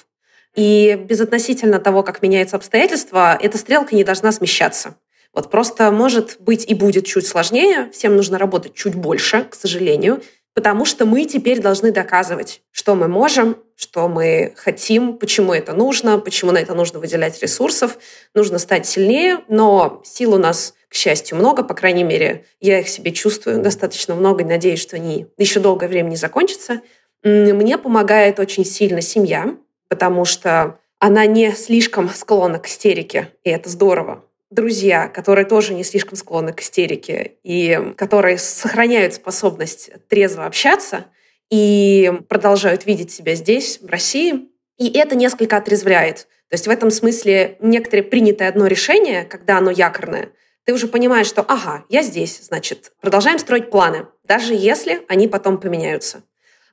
[0.56, 4.96] И безотносительно того, как меняются обстоятельства, эта стрелка не должна смещаться.
[5.34, 10.22] Вот просто может быть и будет чуть сложнее, всем нужно работать чуть больше, к сожалению,
[10.60, 16.20] потому что мы теперь должны доказывать, что мы можем, что мы хотим, почему это нужно,
[16.20, 17.98] почему на это нужно выделять ресурсов,
[18.36, 22.90] нужно стать сильнее, но сил у нас, к счастью, много, по крайней мере, я их
[22.90, 26.82] себе чувствую достаточно много, надеюсь, что они еще долгое время не закончатся.
[27.24, 29.56] Мне помогает очень сильно семья,
[29.88, 35.84] потому что она не слишком склонна к истерике, и это здорово друзья, которые тоже не
[35.84, 41.06] слишком склонны к истерике и которые сохраняют способность трезво общаться
[41.50, 44.50] и продолжают видеть себя здесь, в России.
[44.78, 46.28] И это несколько отрезвляет.
[46.50, 50.32] То есть в этом смысле некоторое принятое одно решение, когда оно якорное,
[50.64, 55.60] ты уже понимаешь, что ага, я здесь, значит, продолжаем строить планы, даже если они потом
[55.60, 56.24] поменяются.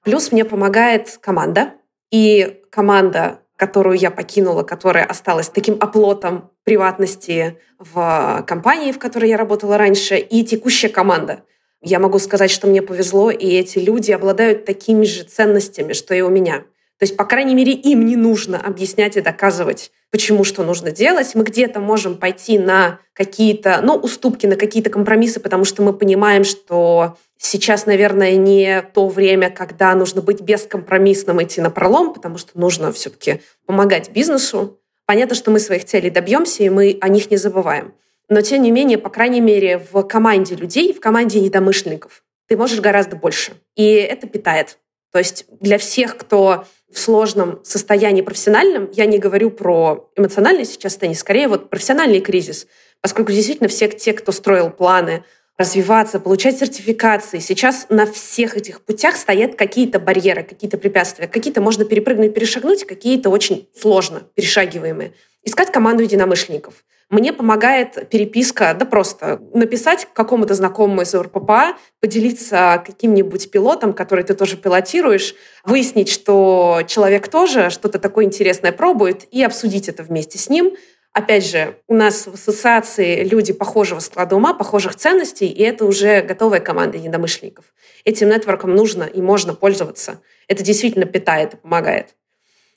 [0.03, 1.75] Плюс мне помогает команда,
[2.11, 9.37] и команда которую я покинула, которая осталась таким оплотом приватности в компании, в которой я
[9.37, 11.43] работала раньше, и текущая команда.
[11.81, 16.21] Я могу сказать, что мне повезло, и эти люди обладают такими же ценностями, что и
[16.21, 16.65] у меня.
[16.99, 21.35] То есть, по крайней мере, им не нужно объяснять и доказывать, почему что нужно делать.
[21.35, 26.45] Мы где-то можем пойти на какие-то, ну, уступки, на какие-то компромиссы, потому что мы понимаем,
[26.45, 32.59] что сейчас, наверное, не то время, когда нужно быть бескомпромиссным, идти на пролом, потому что
[32.59, 34.81] нужно все-таки помогать бизнесу.
[35.05, 37.93] Понятно, что мы своих целей добьемся, и мы о них не забываем.
[38.29, 42.81] Но, тем не менее, по крайней мере, в команде людей, в команде недомышленников ты можешь
[42.81, 43.55] гораздо больше.
[43.75, 44.79] И это питает.
[45.13, 50.93] То есть для всех, кто в сложном состоянии профессиональном, я не говорю про эмоциональный сейчас
[50.93, 52.67] состояние, скорее вот профессиональный кризис,
[53.01, 55.25] поскольку действительно все те, кто строил планы
[55.59, 57.39] развиваться, получать сертификации.
[57.39, 61.27] Сейчас на всех этих путях стоят какие-то барьеры, какие-то препятствия.
[61.27, 65.15] Какие-то можно перепрыгнуть, перешагнуть, какие-то очень сложно перешагиваемые.
[65.43, 66.85] Искать команду единомышленников.
[67.09, 74.35] Мне помогает переписка, да просто написать какому-то знакомому из РППА, поделиться каким-нибудь пилотом, который ты
[74.35, 80.49] тоже пилотируешь, выяснить, что человек тоже что-то такое интересное пробует, и обсудить это вместе с
[80.49, 80.73] ним,
[81.17, 86.21] Опять же, у нас в ассоциации люди похожего склада ума, похожих ценностей, и это уже
[86.21, 87.65] готовая команда единомышленников.
[88.05, 90.21] Этим нетворком нужно и можно пользоваться.
[90.47, 92.15] Это действительно питает и помогает.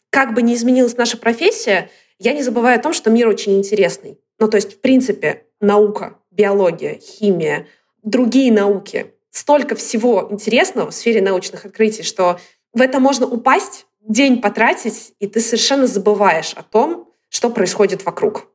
[0.10, 4.22] Как бы ни изменилась наша профессия, я не забываю о том, что мир очень интересный.
[4.40, 7.68] Ну, то есть, в принципе, наука, биология, химия,
[8.04, 9.14] другие науки.
[9.32, 12.40] Столько всего интересного в сфере научных открытий, что
[12.72, 18.48] в это можно упасть, день потратить, и ты совершенно забываешь о том, что происходит вокруг.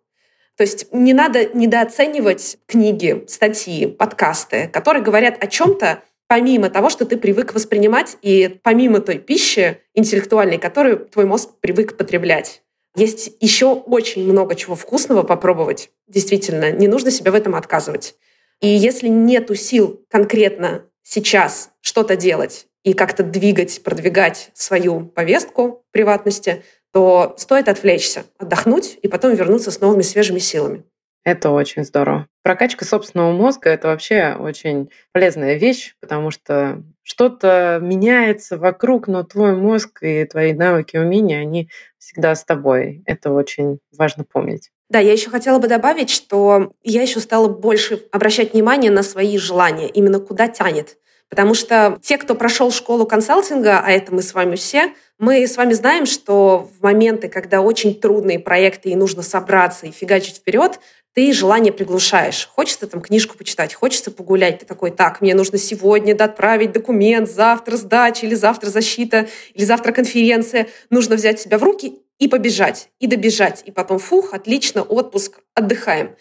[0.57, 7.05] То есть не надо недооценивать книги, статьи, подкасты, которые говорят о чем-то, помимо того, что
[7.07, 12.63] ты привык воспринимать, и помимо той пищи интеллектуальной, которую твой мозг привык потреблять.
[12.97, 15.91] Есть еще очень много чего вкусного попробовать.
[16.07, 18.15] Действительно, не нужно себя в этом отказывать.
[18.61, 26.63] И если нету сил конкретно сейчас что-то делать и как-то двигать, продвигать свою повестку приватности,
[26.95, 30.85] то стоит отвлечься, отдохнуть и потом вернуться с новыми свежими силами.
[31.25, 32.29] Это очень здорово.
[32.45, 39.57] Прокачка собственного мозга— это вообще очень полезная вещь, потому что что-то меняется вокруг, но твой
[39.57, 43.03] мозг и твои навыки, умения, они всегда с тобой.
[43.07, 44.71] Это очень важно помнить.
[44.89, 49.37] Да, я еще хотела бы добавить, что я еще стала больше обращать внимание на свои
[49.37, 50.99] желания, именно куда тянет.
[51.35, 55.57] Потому что те, кто прошел школу консалтинга, а это мы с вами все, мы с
[55.57, 60.79] вами знаем, что в моменты, когда очень трудные проекты и нужно собраться и фигачить вперед,
[61.13, 62.49] ты желание приглушаешь.
[62.55, 64.61] Хочется там книжку почитать, хочется погулять.
[64.61, 69.91] Ты такой, так, мне нужно сегодня отправить документ, завтра сдача или завтра защита, или завтра
[69.91, 70.69] конференция.
[70.89, 73.65] Нужно взять себя в руки и побежать, и добежать.
[73.67, 76.15] И потом, фух, отлично, отпуск, отдыхаем.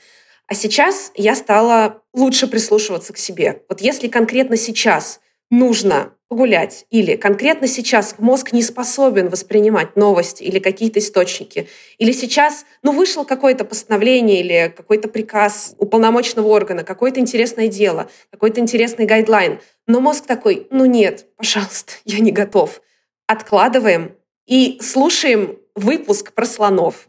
[0.47, 3.63] А сейчас я стала лучше прислушиваться к себе.
[3.69, 10.57] Вот если конкретно сейчас нужно погулять, или конкретно сейчас мозг не способен воспринимать новости или
[10.57, 11.67] какие-то источники,
[11.99, 18.59] или сейчас, ну, вышло какое-то постановление или какой-то приказ уполномоченного органа, какое-то интересное дело, какой-то
[18.59, 22.81] интересный гайдлайн, но мозг такой, ну нет, пожалуйста, я не готов.
[23.27, 24.15] Откладываем
[24.47, 27.07] и слушаем выпуск про слонов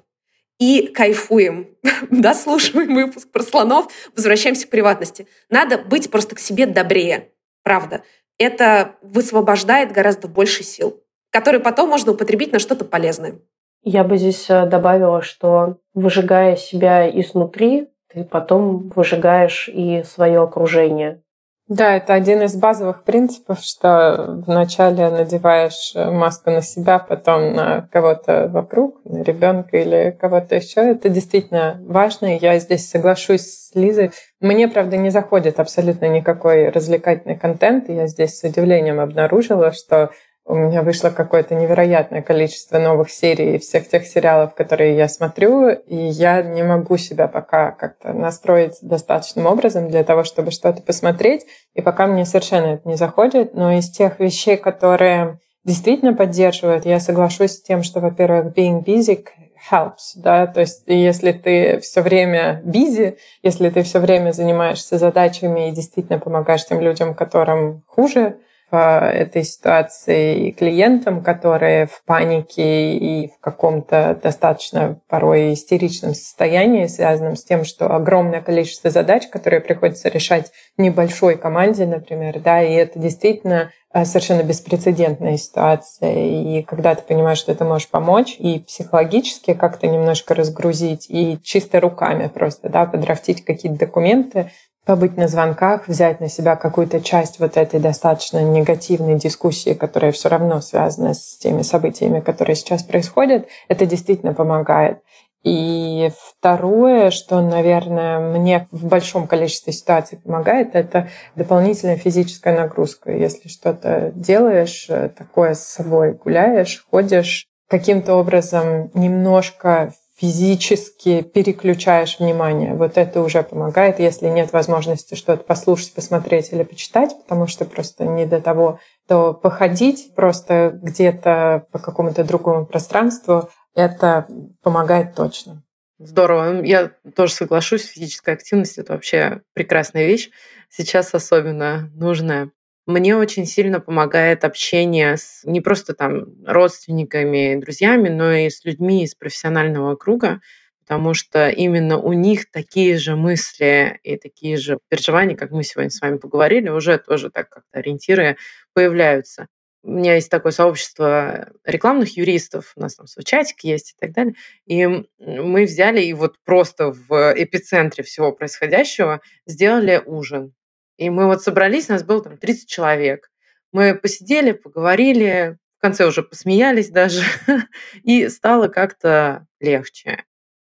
[0.59, 1.69] и кайфуем,
[2.11, 5.27] дослушиваем выпуск про слонов, возвращаемся к приватности.
[5.51, 7.31] Надо быть просто к себе добрее,
[7.63, 8.03] правда.
[8.39, 13.41] Это высвобождает гораздо больше сил, которые потом можно употребить на что-то полезное.
[13.83, 21.23] Я бы здесь э, добавила, что выжигая себя изнутри, ты потом выжигаешь и свое окружение.
[21.67, 27.89] Да, это один из базовых принципов, что вначале надеваешь э, маску на себя, потом на
[27.91, 30.83] кого-то вокруг, на ребенка или кого-то еще.
[30.83, 34.11] Это действительно важно, и я здесь соглашусь с Лизой.
[34.41, 40.11] Мне, правда, не заходит абсолютно никакой развлекательный контент, я здесь с удивлением обнаружила, что
[40.47, 45.97] у меня вышло какое-то невероятное количество новых серий всех тех сериалов, которые я смотрю, и
[45.97, 51.81] я не могу себя пока как-то настроить достаточным образом для того, чтобы что-то посмотреть, и
[51.81, 53.55] пока мне совершенно это не заходит.
[53.55, 59.25] Но из тех вещей, которые действительно поддерживают, я соглашусь с тем, что, во-первых, being busy
[59.71, 65.69] helps, да, то есть если ты все время busy, если ты все время занимаешься задачами
[65.69, 68.37] и действительно помогаешь тем людям, которым хуже,
[68.77, 77.37] этой ситуации и клиентам, которые в панике и в каком-то достаточно порой истеричном состоянии, связанном
[77.37, 82.99] с тем, что огромное количество задач, которые приходится решать небольшой команде, например, да, и это
[82.99, 86.15] действительно э, совершенно беспрецедентная ситуация.
[86.15, 91.81] И когда ты понимаешь, что ты можешь помочь и психологически как-то немножко разгрузить, и чисто
[91.81, 94.51] руками просто, да, подрафтить какие-то документы,
[94.85, 100.29] побыть на звонках, взять на себя какую-то часть вот этой достаточно негативной дискуссии, которая все
[100.29, 104.99] равно связана с теми событиями, которые сейчас происходят, это действительно помогает.
[105.43, 113.13] И второе, что, наверное, мне в большом количестве ситуаций помогает, это дополнительная физическая нагрузка.
[113.13, 119.93] Если что-то делаешь, э, такое с собой гуляешь, ходишь, каким-то образом немножко
[120.25, 122.73] физически переключаешь внимание.
[122.73, 128.07] Вот это уже помогает, если нет возможности что-то послушать, посмотреть или почитать, потому что просто
[128.07, 134.27] не до того, то походить просто где-то по какому-то другому пространству, это
[134.63, 135.63] помогает точно.
[135.99, 136.63] Здорово.
[136.63, 140.31] Я тоже соглашусь, физическая активность– это вообще прекрасная вещь,
[140.71, 142.51] сейчас особенно нужная.
[142.87, 149.05] Мне очень сильно помогает общение с не просто там родственниками, друзьями, но и с людьми
[149.05, 150.43] из профессионального круга,
[150.81, 155.89] потому что именно у них такие же мысли и такие же переживания, как мы сегодня
[155.89, 158.37] с вами поговорили, уже тоже так как-то ориентиры
[158.75, 159.47] появляются.
[159.83, 164.13] У меня есть такое сообщество рекламных юристов, у нас там свой чатик есть и так
[164.13, 164.35] далее.
[164.67, 164.87] И
[165.19, 170.53] мы взяли и вот просто в эпицентре всего происходящего сделали ужин.
[170.97, 173.31] И мы вот собрались, нас было там 30 человек.
[173.73, 177.23] Мы посидели, поговорили, в конце уже посмеялись даже,
[178.05, 180.25] и стало как-то легче.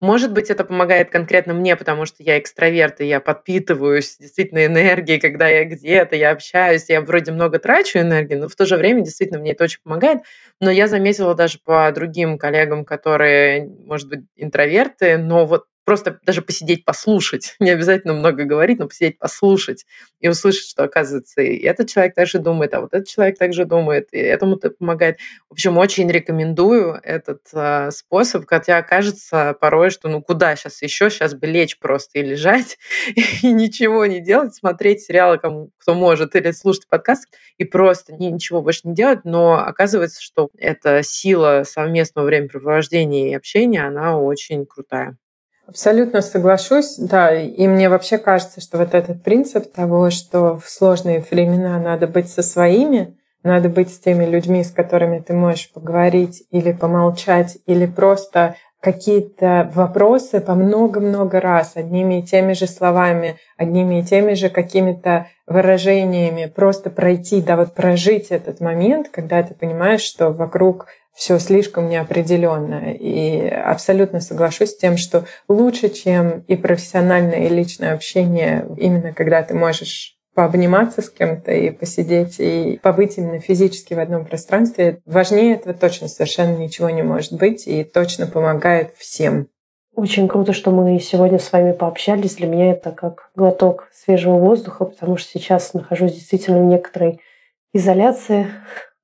[0.01, 5.19] Может быть, это помогает конкретно мне, потому что я экстраверт, и я подпитываюсь действительно энергией,
[5.19, 9.03] когда я где-то, я общаюсь, я вроде много трачу энергии, но в то же время
[9.03, 10.19] действительно мне это очень помогает.
[10.61, 16.43] Но я заметила даже по другим коллегам, которые, может быть, интроверты, но вот просто даже
[16.43, 19.87] посидеть, послушать, не обязательно много говорить, но посидеть, послушать
[20.19, 24.09] и услышать, что, оказывается, и этот человек также думает, а вот этот человек также думает,
[24.11, 25.17] и этому это помогает.
[25.49, 31.09] В общем, очень рекомендую этот э, способ, хотя кажется порой, что ну куда сейчас еще,
[31.09, 32.77] сейчас бы лечь просто и лежать,
[33.41, 37.27] и ничего не делать, смотреть сериалы, кому, кто может, или слушать подкаст,
[37.57, 43.87] и просто ничего больше не делать, но оказывается, что эта сила совместного времяпрепровождения и общения,
[43.87, 45.17] она очень крутая.
[45.69, 47.31] Абсолютно соглашусь, да.
[47.39, 52.27] И мне вообще кажется, что вот этот принцип того, что в сложные времена надо быть
[52.27, 57.85] со своими, надо быть с теми людьми, с которыми ты можешь поговорить или помолчать, или
[57.85, 64.49] просто какие-то вопросы по много-много раз одними и теми же словами, одними и теми же
[64.49, 71.37] какими-то выражениями, просто пройти, да, вот прожить этот момент, когда ты понимаешь, что вокруг все
[71.39, 72.93] слишком неопределенно.
[72.93, 79.43] И абсолютно соглашусь с тем, что лучше, чем и профессиональное, и личное общение, именно когда
[79.43, 85.01] ты можешь пообниматься с кем-то и посидеть, и побыть именно физически в одном пространстве.
[85.05, 89.47] Важнее этого точно совершенно ничего не может быть и точно помогает всем.
[89.93, 92.35] Очень круто, что мы сегодня с вами пообщались.
[92.35, 97.19] Для меня это как глоток свежего воздуха, потому что сейчас нахожусь действительно в некоторой
[97.73, 98.47] изоляции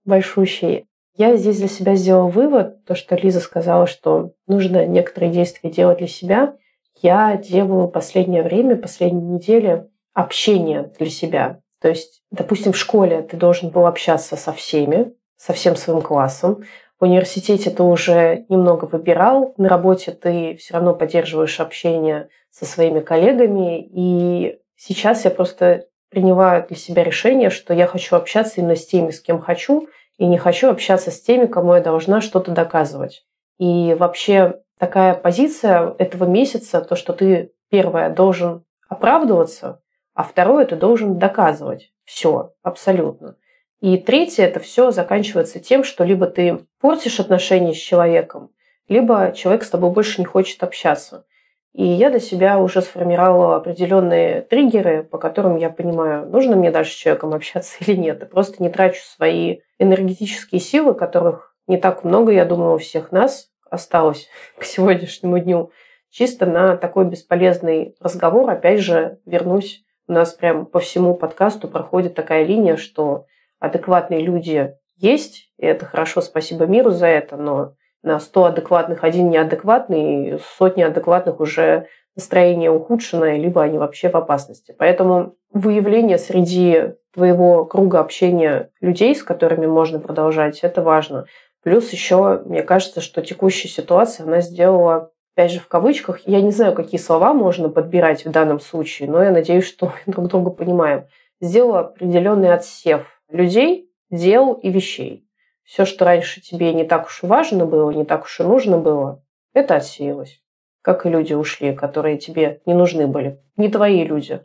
[0.05, 0.85] большущей.
[1.17, 5.97] Я здесь для себя сделала вывод, то, что Лиза сказала, что нужно некоторые действия делать
[5.97, 6.55] для себя.
[7.01, 11.59] Я делаю последнее время, последние недели общение для себя.
[11.79, 16.63] То есть, допустим, в школе ты должен был общаться со всеми, со всем своим классом.
[16.99, 23.01] В университете ты уже немного выбирал, на работе ты все равно поддерживаешь общение со своими
[23.01, 23.85] коллегами.
[23.91, 29.11] И сейчас я просто принимаю для себя решение, что я хочу общаться именно с теми,
[29.11, 33.25] с кем хочу, и не хочу общаться с теми, кому я должна что-то доказывать.
[33.59, 39.81] И вообще такая позиция этого месяца, то, что ты, первое, должен оправдываться,
[40.15, 41.91] а второе, ты должен доказывать.
[42.05, 43.35] Все, абсолютно.
[43.81, 48.51] И третье, это все заканчивается тем, что либо ты портишь отношения с человеком,
[48.87, 51.25] либо человек с тобой больше не хочет общаться.
[51.73, 56.93] И я для себя уже сформировала определенные триггеры, по которым я понимаю, нужно мне дальше
[56.93, 58.23] с человеком общаться или нет.
[58.23, 63.11] И просто не трачу свои энергетические силы, которых не так много, я думаю, у всех
[63.11, 65.71] нас осталось к сегодняшнему дню,
[66.09, 68.49] чисто на такой бесполезный разговор.
[68.49, 73.25] Опять же, вернусь, у нас прям по всему подкасту проходит такая линия, что
[73.59, 79.29] адекватные люди есть, и это хорошо, спасибо миру за это, но на 100 адекватных один
[79.29, 84.75] неадекватный, сотни адекватных уже настроение ухудшенное, либо они вообще в опасности.
[84.77, 91.25] Поэтому выявление среди твоего круга общения людей, с которыми можно продолжать, это важно.
[91.63, 96.51] Плюс еще, мне кажется, что текущая ситуация, она сделала, опять же, в кавычках, я не
[96.51, 100.49] знаю, какие слова можно подбирать в данном случае, но я надеюсь, что мы друг друга
[100.49, 101.07] понимаем,
[101.39, 105.25] сделала определенный отсев людей, дел и вещей
[105.65, 108.77] все, что раньше тебе не так уж и важно было, не так уж и нужно
[108.77, 109.23] было,
[109.53, 110.41] это отсеялось.
[110.81, 113.41] Как и люди ушли, которые тебе не нужны были.
[113.57, 114.41] Не твои люди.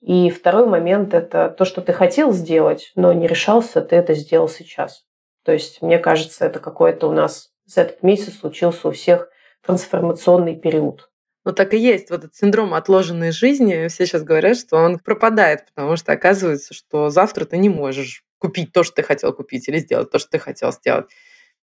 [0.00, 4.48] И второй момент– это то, что ты хотел сделать, но не решался, ты это сделал
[4.48, 5.06] сейчас.
[5.44, 9.30] То есть, мне кажется, это какой-то у нас за этот месяц случился у всех
[9.62, 11.10] трансформационный период.
[11.44, 12.10] Ну так и есть.
[12.10, 17.08] Вот этот синдром отложенной жизни, все сейчас говорят, что он пропадает, потому что оказывается, что
[17.10, 20.38] завтра ты не можешь купить то, что ты хотел купить, или сделать то, что ты
[20.38, 21.06] хотел сделать.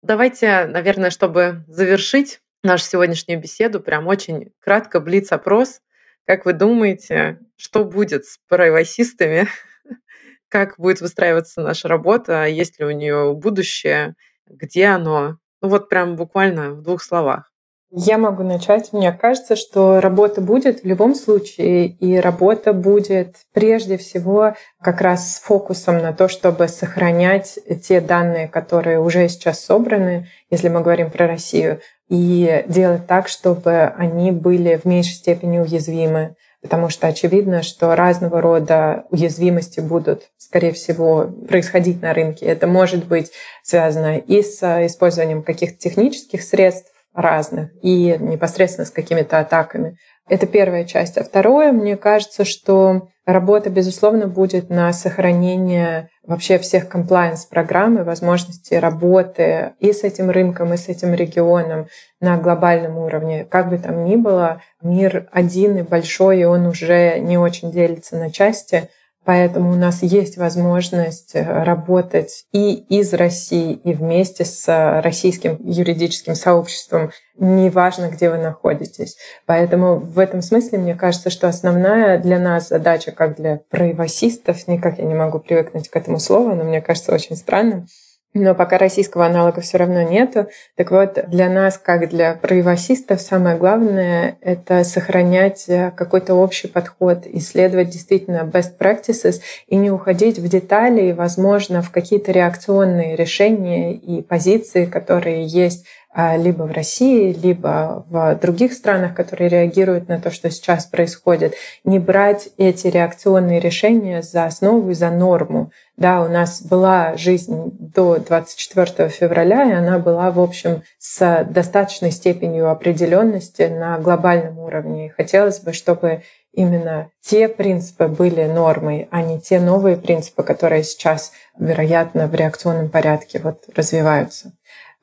[0.01, 5.81] Давайте, наверное, чтобы завершить нашу сегодняшнюю беседу, прям очень кратко блиц-опрос.
[6.25, 9.47] Как вы думаете, что будет с прайвасистами?
[10.47, 12.45] Как будет выстраиваться наша работа?
[12.45, 14.15] Есть ли у нее будущее?
[14.47, 15.37] Где оно?
[15.61, 17.51] Ну вот прям буквально в двух словах.
[17.97, 18.91] Я могу начать.
[18.91, 25.35] Мне кажется, что работа будет в любом случае, и работа будет прежде всего как раз
[25.35, 31.09] с фокусом на то, чтобы сохранять те данные, которые уже сейчас собраны, если мы говорим
[31.09, 31.79] про Россию,
[32.09, 36.35] и делать так, чтобы они были в меньшей степени уязвимы.
[36.61, 42.45] Потому что очевидно, что разного рода уязвимости будут, скорее всего, происходить на рынке.
[42.45, 43.31] Это может быть
[43.63, 49.97] связано и с использованием каких-то технических средств, разных и непосредственно с какими-то атаками.
[50.27, 51.17] Это первая часть.
[51.17, 58.73] А второе, мне кажется, что работа, безусловно, будет на сохранение вообще всех комплайенс-программ и возможности
[58.73, 61.87] работы и с этим рынком, и с этим регионом
[62.19, 63.45] на глобальном уровне.
[63.45, 68.15] Как бы там ни было, мир один и большой, и он уже не очень делится
[68.17, 68.89] на части.
[69.25, 75.57] Поэтому у нас есть возможность э, работать и из России, и вместе с э, российским
[75.63, 79.17] юридическим сообществом, неважно, где вы находитесь.
[79.47, 84.99] Поэтому в этом смысле мне кажется, что основная для нас задача, как для проевасистов, никак
[84.99, 87.87] я не могу привыкнуть к этому слову, но мне кажется очень странным,
[88.35, 90.47] но пока российского аналога все равно нету.
[90.75, 97.25] Так вот, для нас, как для правосистов, самое главное— это сохранять э, какой-то общий подход,
[97.25, 103.93] исследовать действительно best practices и не уходить в детали и, возможно, в какие-то реакционные решения
[103.93, 105.85] и позиции, которые есть
[106.15, 111.99] либо в России, либо в других странах, которые реагируют на то, что сейчас происходит, не
[111.99, 115.71] брать эти реакционные решения за основу и за норму.
[115.97, 122.11] Да, у нас была жизнь до 24 февраля, и она была, в общем, с достаточной
[122.11, 125.07] степенью определенности на глобальном уровне.
[125.07, 130.83] И хотелось бы, чтобы именно те принципы были нормой, а не те новые принципы, которые
[130.83, 134.53] сейчас, вероятно, в реакционном порядке вот развиваются.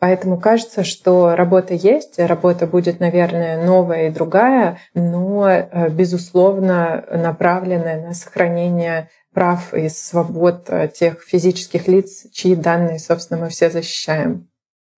[0.03, 8.05] Поэтому кажется, что работа есть, работа будет, наверное, новая и другая, но, э, безусловно, направленная
[8.05, 14.49] на сохранение прав и свобод э, тех физических лиц, чьи данные, собственно, мы все защищаем.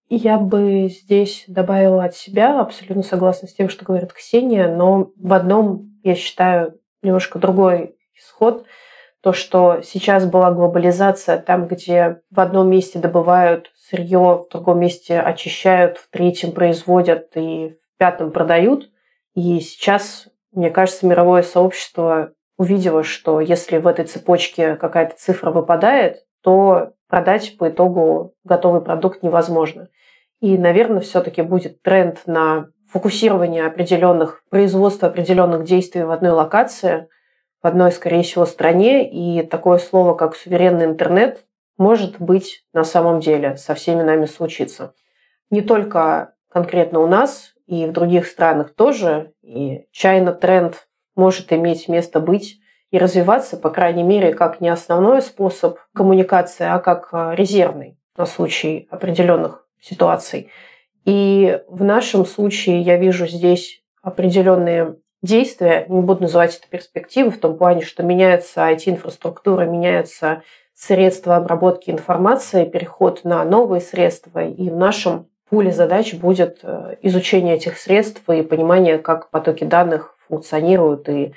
[0.08, 5.34] Я бы здесь добавила от себя, абсолютно согласна с тем, что говорит Ксения, но в
[5.34, 8.64] одном, я считаю, немножко другой исход–
[9.24, 15.18] то, что сейчас была глобализация там, где в одном месте добывают сырье, в другом месте
[15.18, 18.90] очищают, в третьем производят и в пятом продают.
[19.34, 26.18] И сейчас, мне кажется, мировое сообщество увидело, что если в этой цепочке какая-то цифра выпадает,
[26.42, 29.88] то продать по итогу готовый продукт невозможно.
[30.40, 37.08] И, наверное, все-таки будет тренд на фокусирование определенных производства определенных действий в одной локации,
[37.64, 39.10] в одной, скорее всего, стране.
[39.10, 41.46] И такое слово, как суверенный интернет,
[41.78, 44.92] может быть на самом деле со всеми нами случиться.
[45.48, 49.32] Не только конкретно у нас и в других странах тоже.
[49.42, 50.86] И чайно тренд
[51.16, 52.58] может иметь место быть
[52.90, 58.26] и развиваться, по крайней мере, как не основной способ коммуникации, а как э, резервный на
[58.26, 60.50] случай определенных ситуаций.
[61.06, 67.38] И в нашем случае я вижу здесь определенные действия, не буду называть это перспективы, в
[67.38, 70.42] том плане, что меняется IT-инфраструктура, меняются
[70.74, 74.44] средства обработки информации, переход на новые средства.
[74.44, 80.16] И в нашем пуле задач будет э, изучение этих средств и понимание, как потоки данных
[80.28, 81.32] функционируют и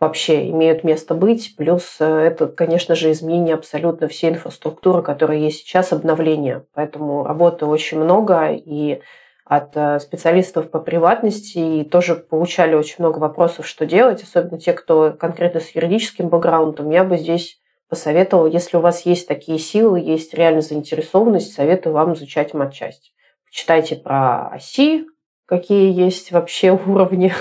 [0.00, 1.54] вообще имеют место быть.
[1.56, 6.64] Плюс э, это, конечно же, изменение абсолютно всей инфраструктуры, которая есть сейчас, обновление.
[6.74, 9.00] Поэтому работы очень много, и
[9.44, 14.72] от э, специалистов по приватности и тоже получали очень много вопросов, что делать, особенно те,
[14.72, 16.90] кто конкретно с юридическим бэкграундом.
[16.90, 22.14] Я бы здесь посоветовала, если у вас есть такие силы, есть реальная заинтересованность, советую вам
[22.14, 23.12] изучать матчасть.
[23.44, 25.06] Почитайте про оси,
[25.46, 27.34] какие есть вообще уровни.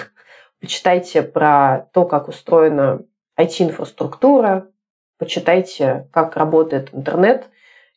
[0.59, 3.05] Почитайте про то, как устроена
[3.39, 4.67] IT-инфраструктура.
[5.17, 7.49] Почитайте, как работает интернет.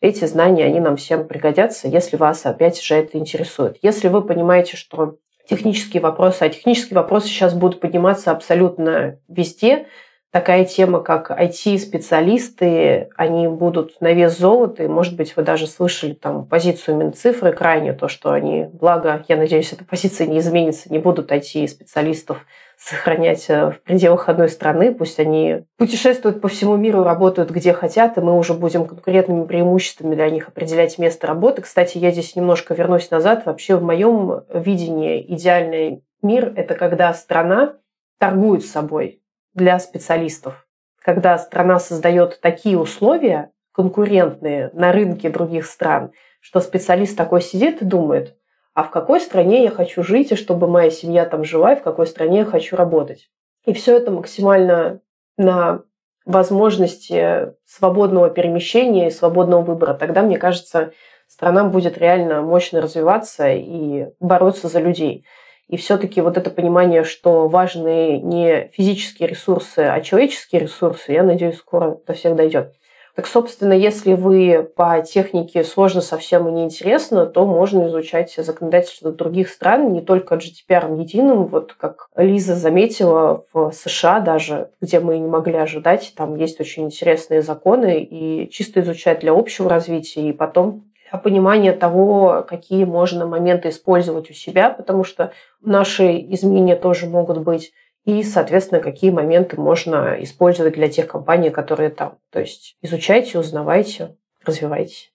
[0.05, 3.79] Эти знания, они нам всем пригодятся, если вас опять же это интересует.
[3.81, 5.17] Если вы понимаете, что
[5.49, 9.87] технические вопросы, а технические вопросы сейчас будут подниматься абсолютно везде,
[10.31, 16.13] такая тема, как IT-специалисты, они будут на вес золота, и, может быть, вы даже слышали
[16.13, 20.99] там позицию Минцифры крайне, то, что они, благо, я надеюсь, эта позиция не изменится, не
[20.99, 22.45] будут IT-специалистов
[22.77, 28.19] сохранять э, в пределах одной страны, пусть они путешествуют по всему миру, работают где хотят,
[28.19, 31.63] и мы уже будем конкурентными преимуществами для них определять место работы.
[31.63, 33.47] Кстати, я здесь немножко вернусь назад.
[33.47, 37.77] Вообще в моем видении идеальный мир– это когда страна
[38.19, 39.23] торгует собой
[39.55, 40.67] для специалистов.
[41.03, 47.85] Когда страна создает такие условия, конкурентные на рынке других стран, что специалист такой сидит и
[47.85, 48.37] думает,
[48.75, 51.83] а в какой стране я хочу жить, и чтобы моя семья там жила, и в
[51.83, 53.31] какой стране я хочу работать.
[53.65, 55.01] И все это максимально
[55.37, 55.83] на
[56.27, 59.95] возможности свободного перемещения и свободного выбора.
[59.95, 60.93] Тогда, мне кажется,
[61.29, 65.25] страна будет реально мощно развиваться и бороться за людей.
[65.69, 71.57] И все-таки вот это понимание, что важны не физические ресурсы, а человеческие ресурсы, я надеюсь,
[71.57, 72.75] скоро до всех дойдет.
[73.15, 79.51] Так, собственно, если вы по технике сложно совсем и неинтересно, то можно изучать законодательство других
[79.51, 81.47] стран, не только GDPR единым.
[81.47, 86.87] Вот как Лиза заметила, в США даже, где мы не могли ожидать, там есть очень
[86.87, 90.83] интересные законы, и чисто изучать для общего развития, и потом
[91.23, 97.73] понимание того, какие можно моменты использовать у себя, потому что наши изменения тоже могут быть,
[98.05, 102.19] и, соответственно, какие моменты можно использовать для тех компаний, которые там.
[102.31, 105.09] То есть изучайте, узнавайте, развивайте.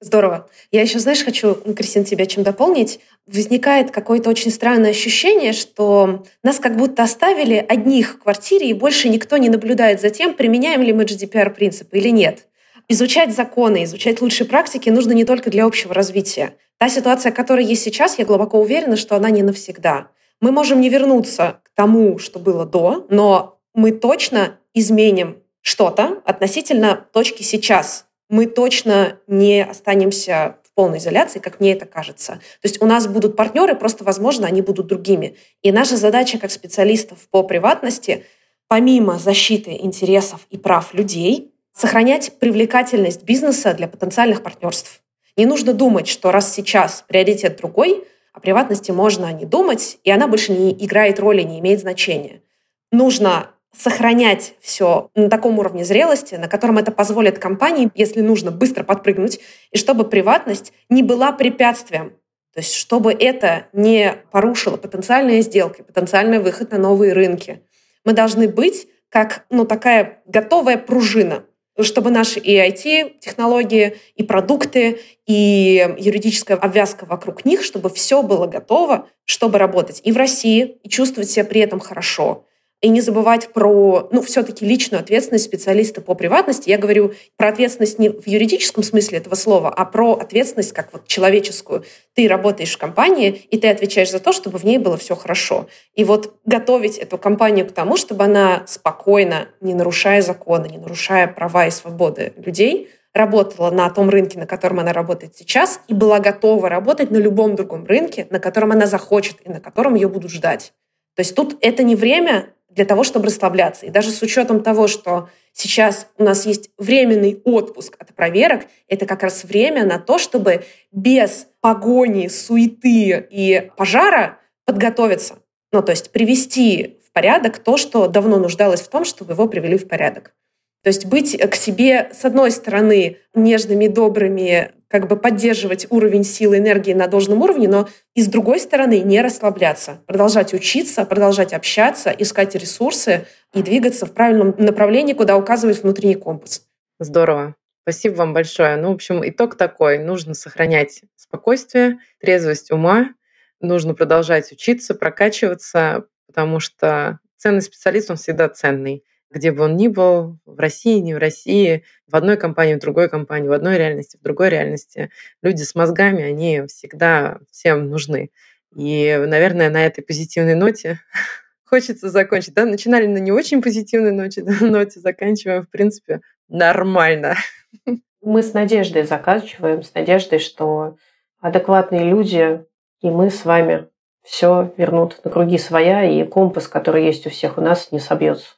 [0.00, 0.48] Здорово.
[0.72, 2.98] Я еще, знаешь, хочу, Кристина, тебя чем дополнить.
[3.28, 9.08] Возникает какое-то очень странное ощущение, что нас как будто оставили одних в квартире, и больше
[9.08, 12.48] никто не наблюдает за тем, применяем ли мы GDPR-принципы или нет.
[12.88, 16.56] Изучать законы, изучать лучшие практики нужно не только для общего развития.
[16.78, 20.08] Та ситуация, которая есть сейчас, я глубоко уверена, что она не навсегда.
[20.42, 27.06] Мы можем не вернуться к тому, что было до, но мы точно изменим что-то относительно
[27.12, 28.06] точки сейчас.
[28.28, 32.32] Мы точно не останемся в полной изоляции, как мне это кажется.
[32.60, 35.36] То есть у нас будут партнеры, просто, возможно, они будут другими.
[35.62, 38.26] И наша задача как специалистов по приватности,
[38.66, 45.02] помимо защиты интересов и прав людей, сохранять привлекательность бизнеса для потенциальных партнерств.
[45.36, 50.26] Не нужно думать, что раз сейчас приоритет другой, о приватности можно не думать, и она
[50.26, 52.42] больше не играет роли, не имеет значения.
[52.90, 58.84] Нужно сохранять все на таком уровне зрелости, на котором это позволит компании, если нужно, быстро
[58.84, 62.10] подпрыгнуть, и чтобы приватность не была препятствием.
[62.52, 67.62] То есть чтобы это не порушило потенциальные сделки, потенциальный выход на новые рынки.
[68.04, 71.44] Мы должны быть как ну, такая готовая пружина,
[71.80, 79.08] чтобы наши и IT-технологии, и продукты, и юридическая обвязка вокруг них, чтобы все было готово,
[79.24, 80.00] чтобы работать.
[80.04, 82.44] И в России, и чувствовать себя при этом хорошо,
[82.82, 86.68] и не забывать про, ну, все-таки личную ответственность специалиста по приватности.
[86.68, 91.06] Я говорю про ответственность не в юридическом смысле этого слова, а про ответственность как вот
[91.06, 91.84] человеческую.
[92.14, 95.68] Ты работаешь в компании, и ты отвечаешь за то, чтобы в ней было все хорошо.
[95.94, 101.28] И вот готовить эту компанию к тому, чтобы она спокойно, не нарушая законы, не нарушая
[101.28, 106.18] права и свободы людей, работала на том рынке, на котором она работает сейчас, и была
[106.18, 110.32] готова работать на любом другом рынке, на котором она захочет и на котором ее будут
[110.32, 110.72] ждать.
[111.14, 113.86] То есть тут это не время для того, чтобы расслабляться.
[113.86, 119.06] И даже с учетом того, что сейчас у нас есть временный отпуск от проверок, это
[119.06, 125.38] как раз время на то, чтобы без погони, суеты и пожара подготовиться.
[125.72, 129.76] Ну, то есть привести в порядок то, что давно нуждалось в том, чтобы его привели
[129.76, 130.34] в порядок.
[130.82, 136.58] То есть быть к себе, с одной стороны, нежными, добрыми, как бы поддерживать уровень силы,
[136.58, 142.10] энергии на должном уровне, но и с другой стороны не расслабляться, продолжать учиться, продолжать общаться,
[142.10, 146.66] искать ресурсы и двигаться в правильном направлении, куда указывает внутренний компас.
[147.00, 147.56] Здорово.
[147.84, 148.76] Спасибо вам большое.
[148.76, 149.96] Ну, в общем, итог такой.
[149.96, 153.14] Нужно сохранять спокойствие, трезвость ума,
[153.60, 159.88] нужно продолжать учиться, прокачиваться, потому что ценный специалист, он всегда ценный где бы он ни
[159.88, 164.16] был, в России, не в России, в одной компании, в другой компании, в одной реальности,
[164.16, 165.10] в другой реальности.
[165.42, 168.30] Люди с мозгами, они всегда всем нужны.
[168.76, 171.00] И, наверное, на этой позитивной ноте
[171.64, 172.54] хочется закончить.
[172.54, 172.64] Да?
[172.64, 177.36] Начинали на не очень позитивной ноте, ноте заканчиваем, в принципе, нормально.
[178.22, 180.96] Мы с надеждой заканчиваем, с надеждой, что
[181.40, 182.64] адекватные люди
[183.02, 183.88] и мы с вами
[184.22, 188.54] все вернут на круги своя, и компас, который есть у всех у нас, не собьется.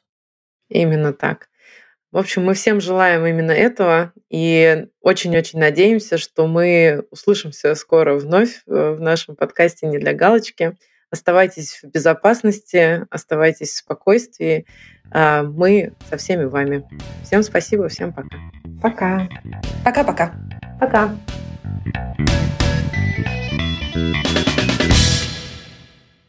[0.69, 1.49] Именно так.
[2.11, 8.63] В общем, мы всем желаем именно этого и очень-очень надеемся, что мы услышимся скоро вновь
[8.67, 10.77] э, в нашем подкасте «Не для галочки».
[11.11, 14.65] Оставайтесь в безопасности, оставайтесь в спокойствии.
[15.11, 16.87] А мы со всеми вами.
[17.23, 18.37] Всем спасибо, всем пока.
[18.81, 19.29] Пока.
[19.83, 20.33] Пока-пока.
[20.79, 21.15] Пока.
[23.93, 24.51] пока.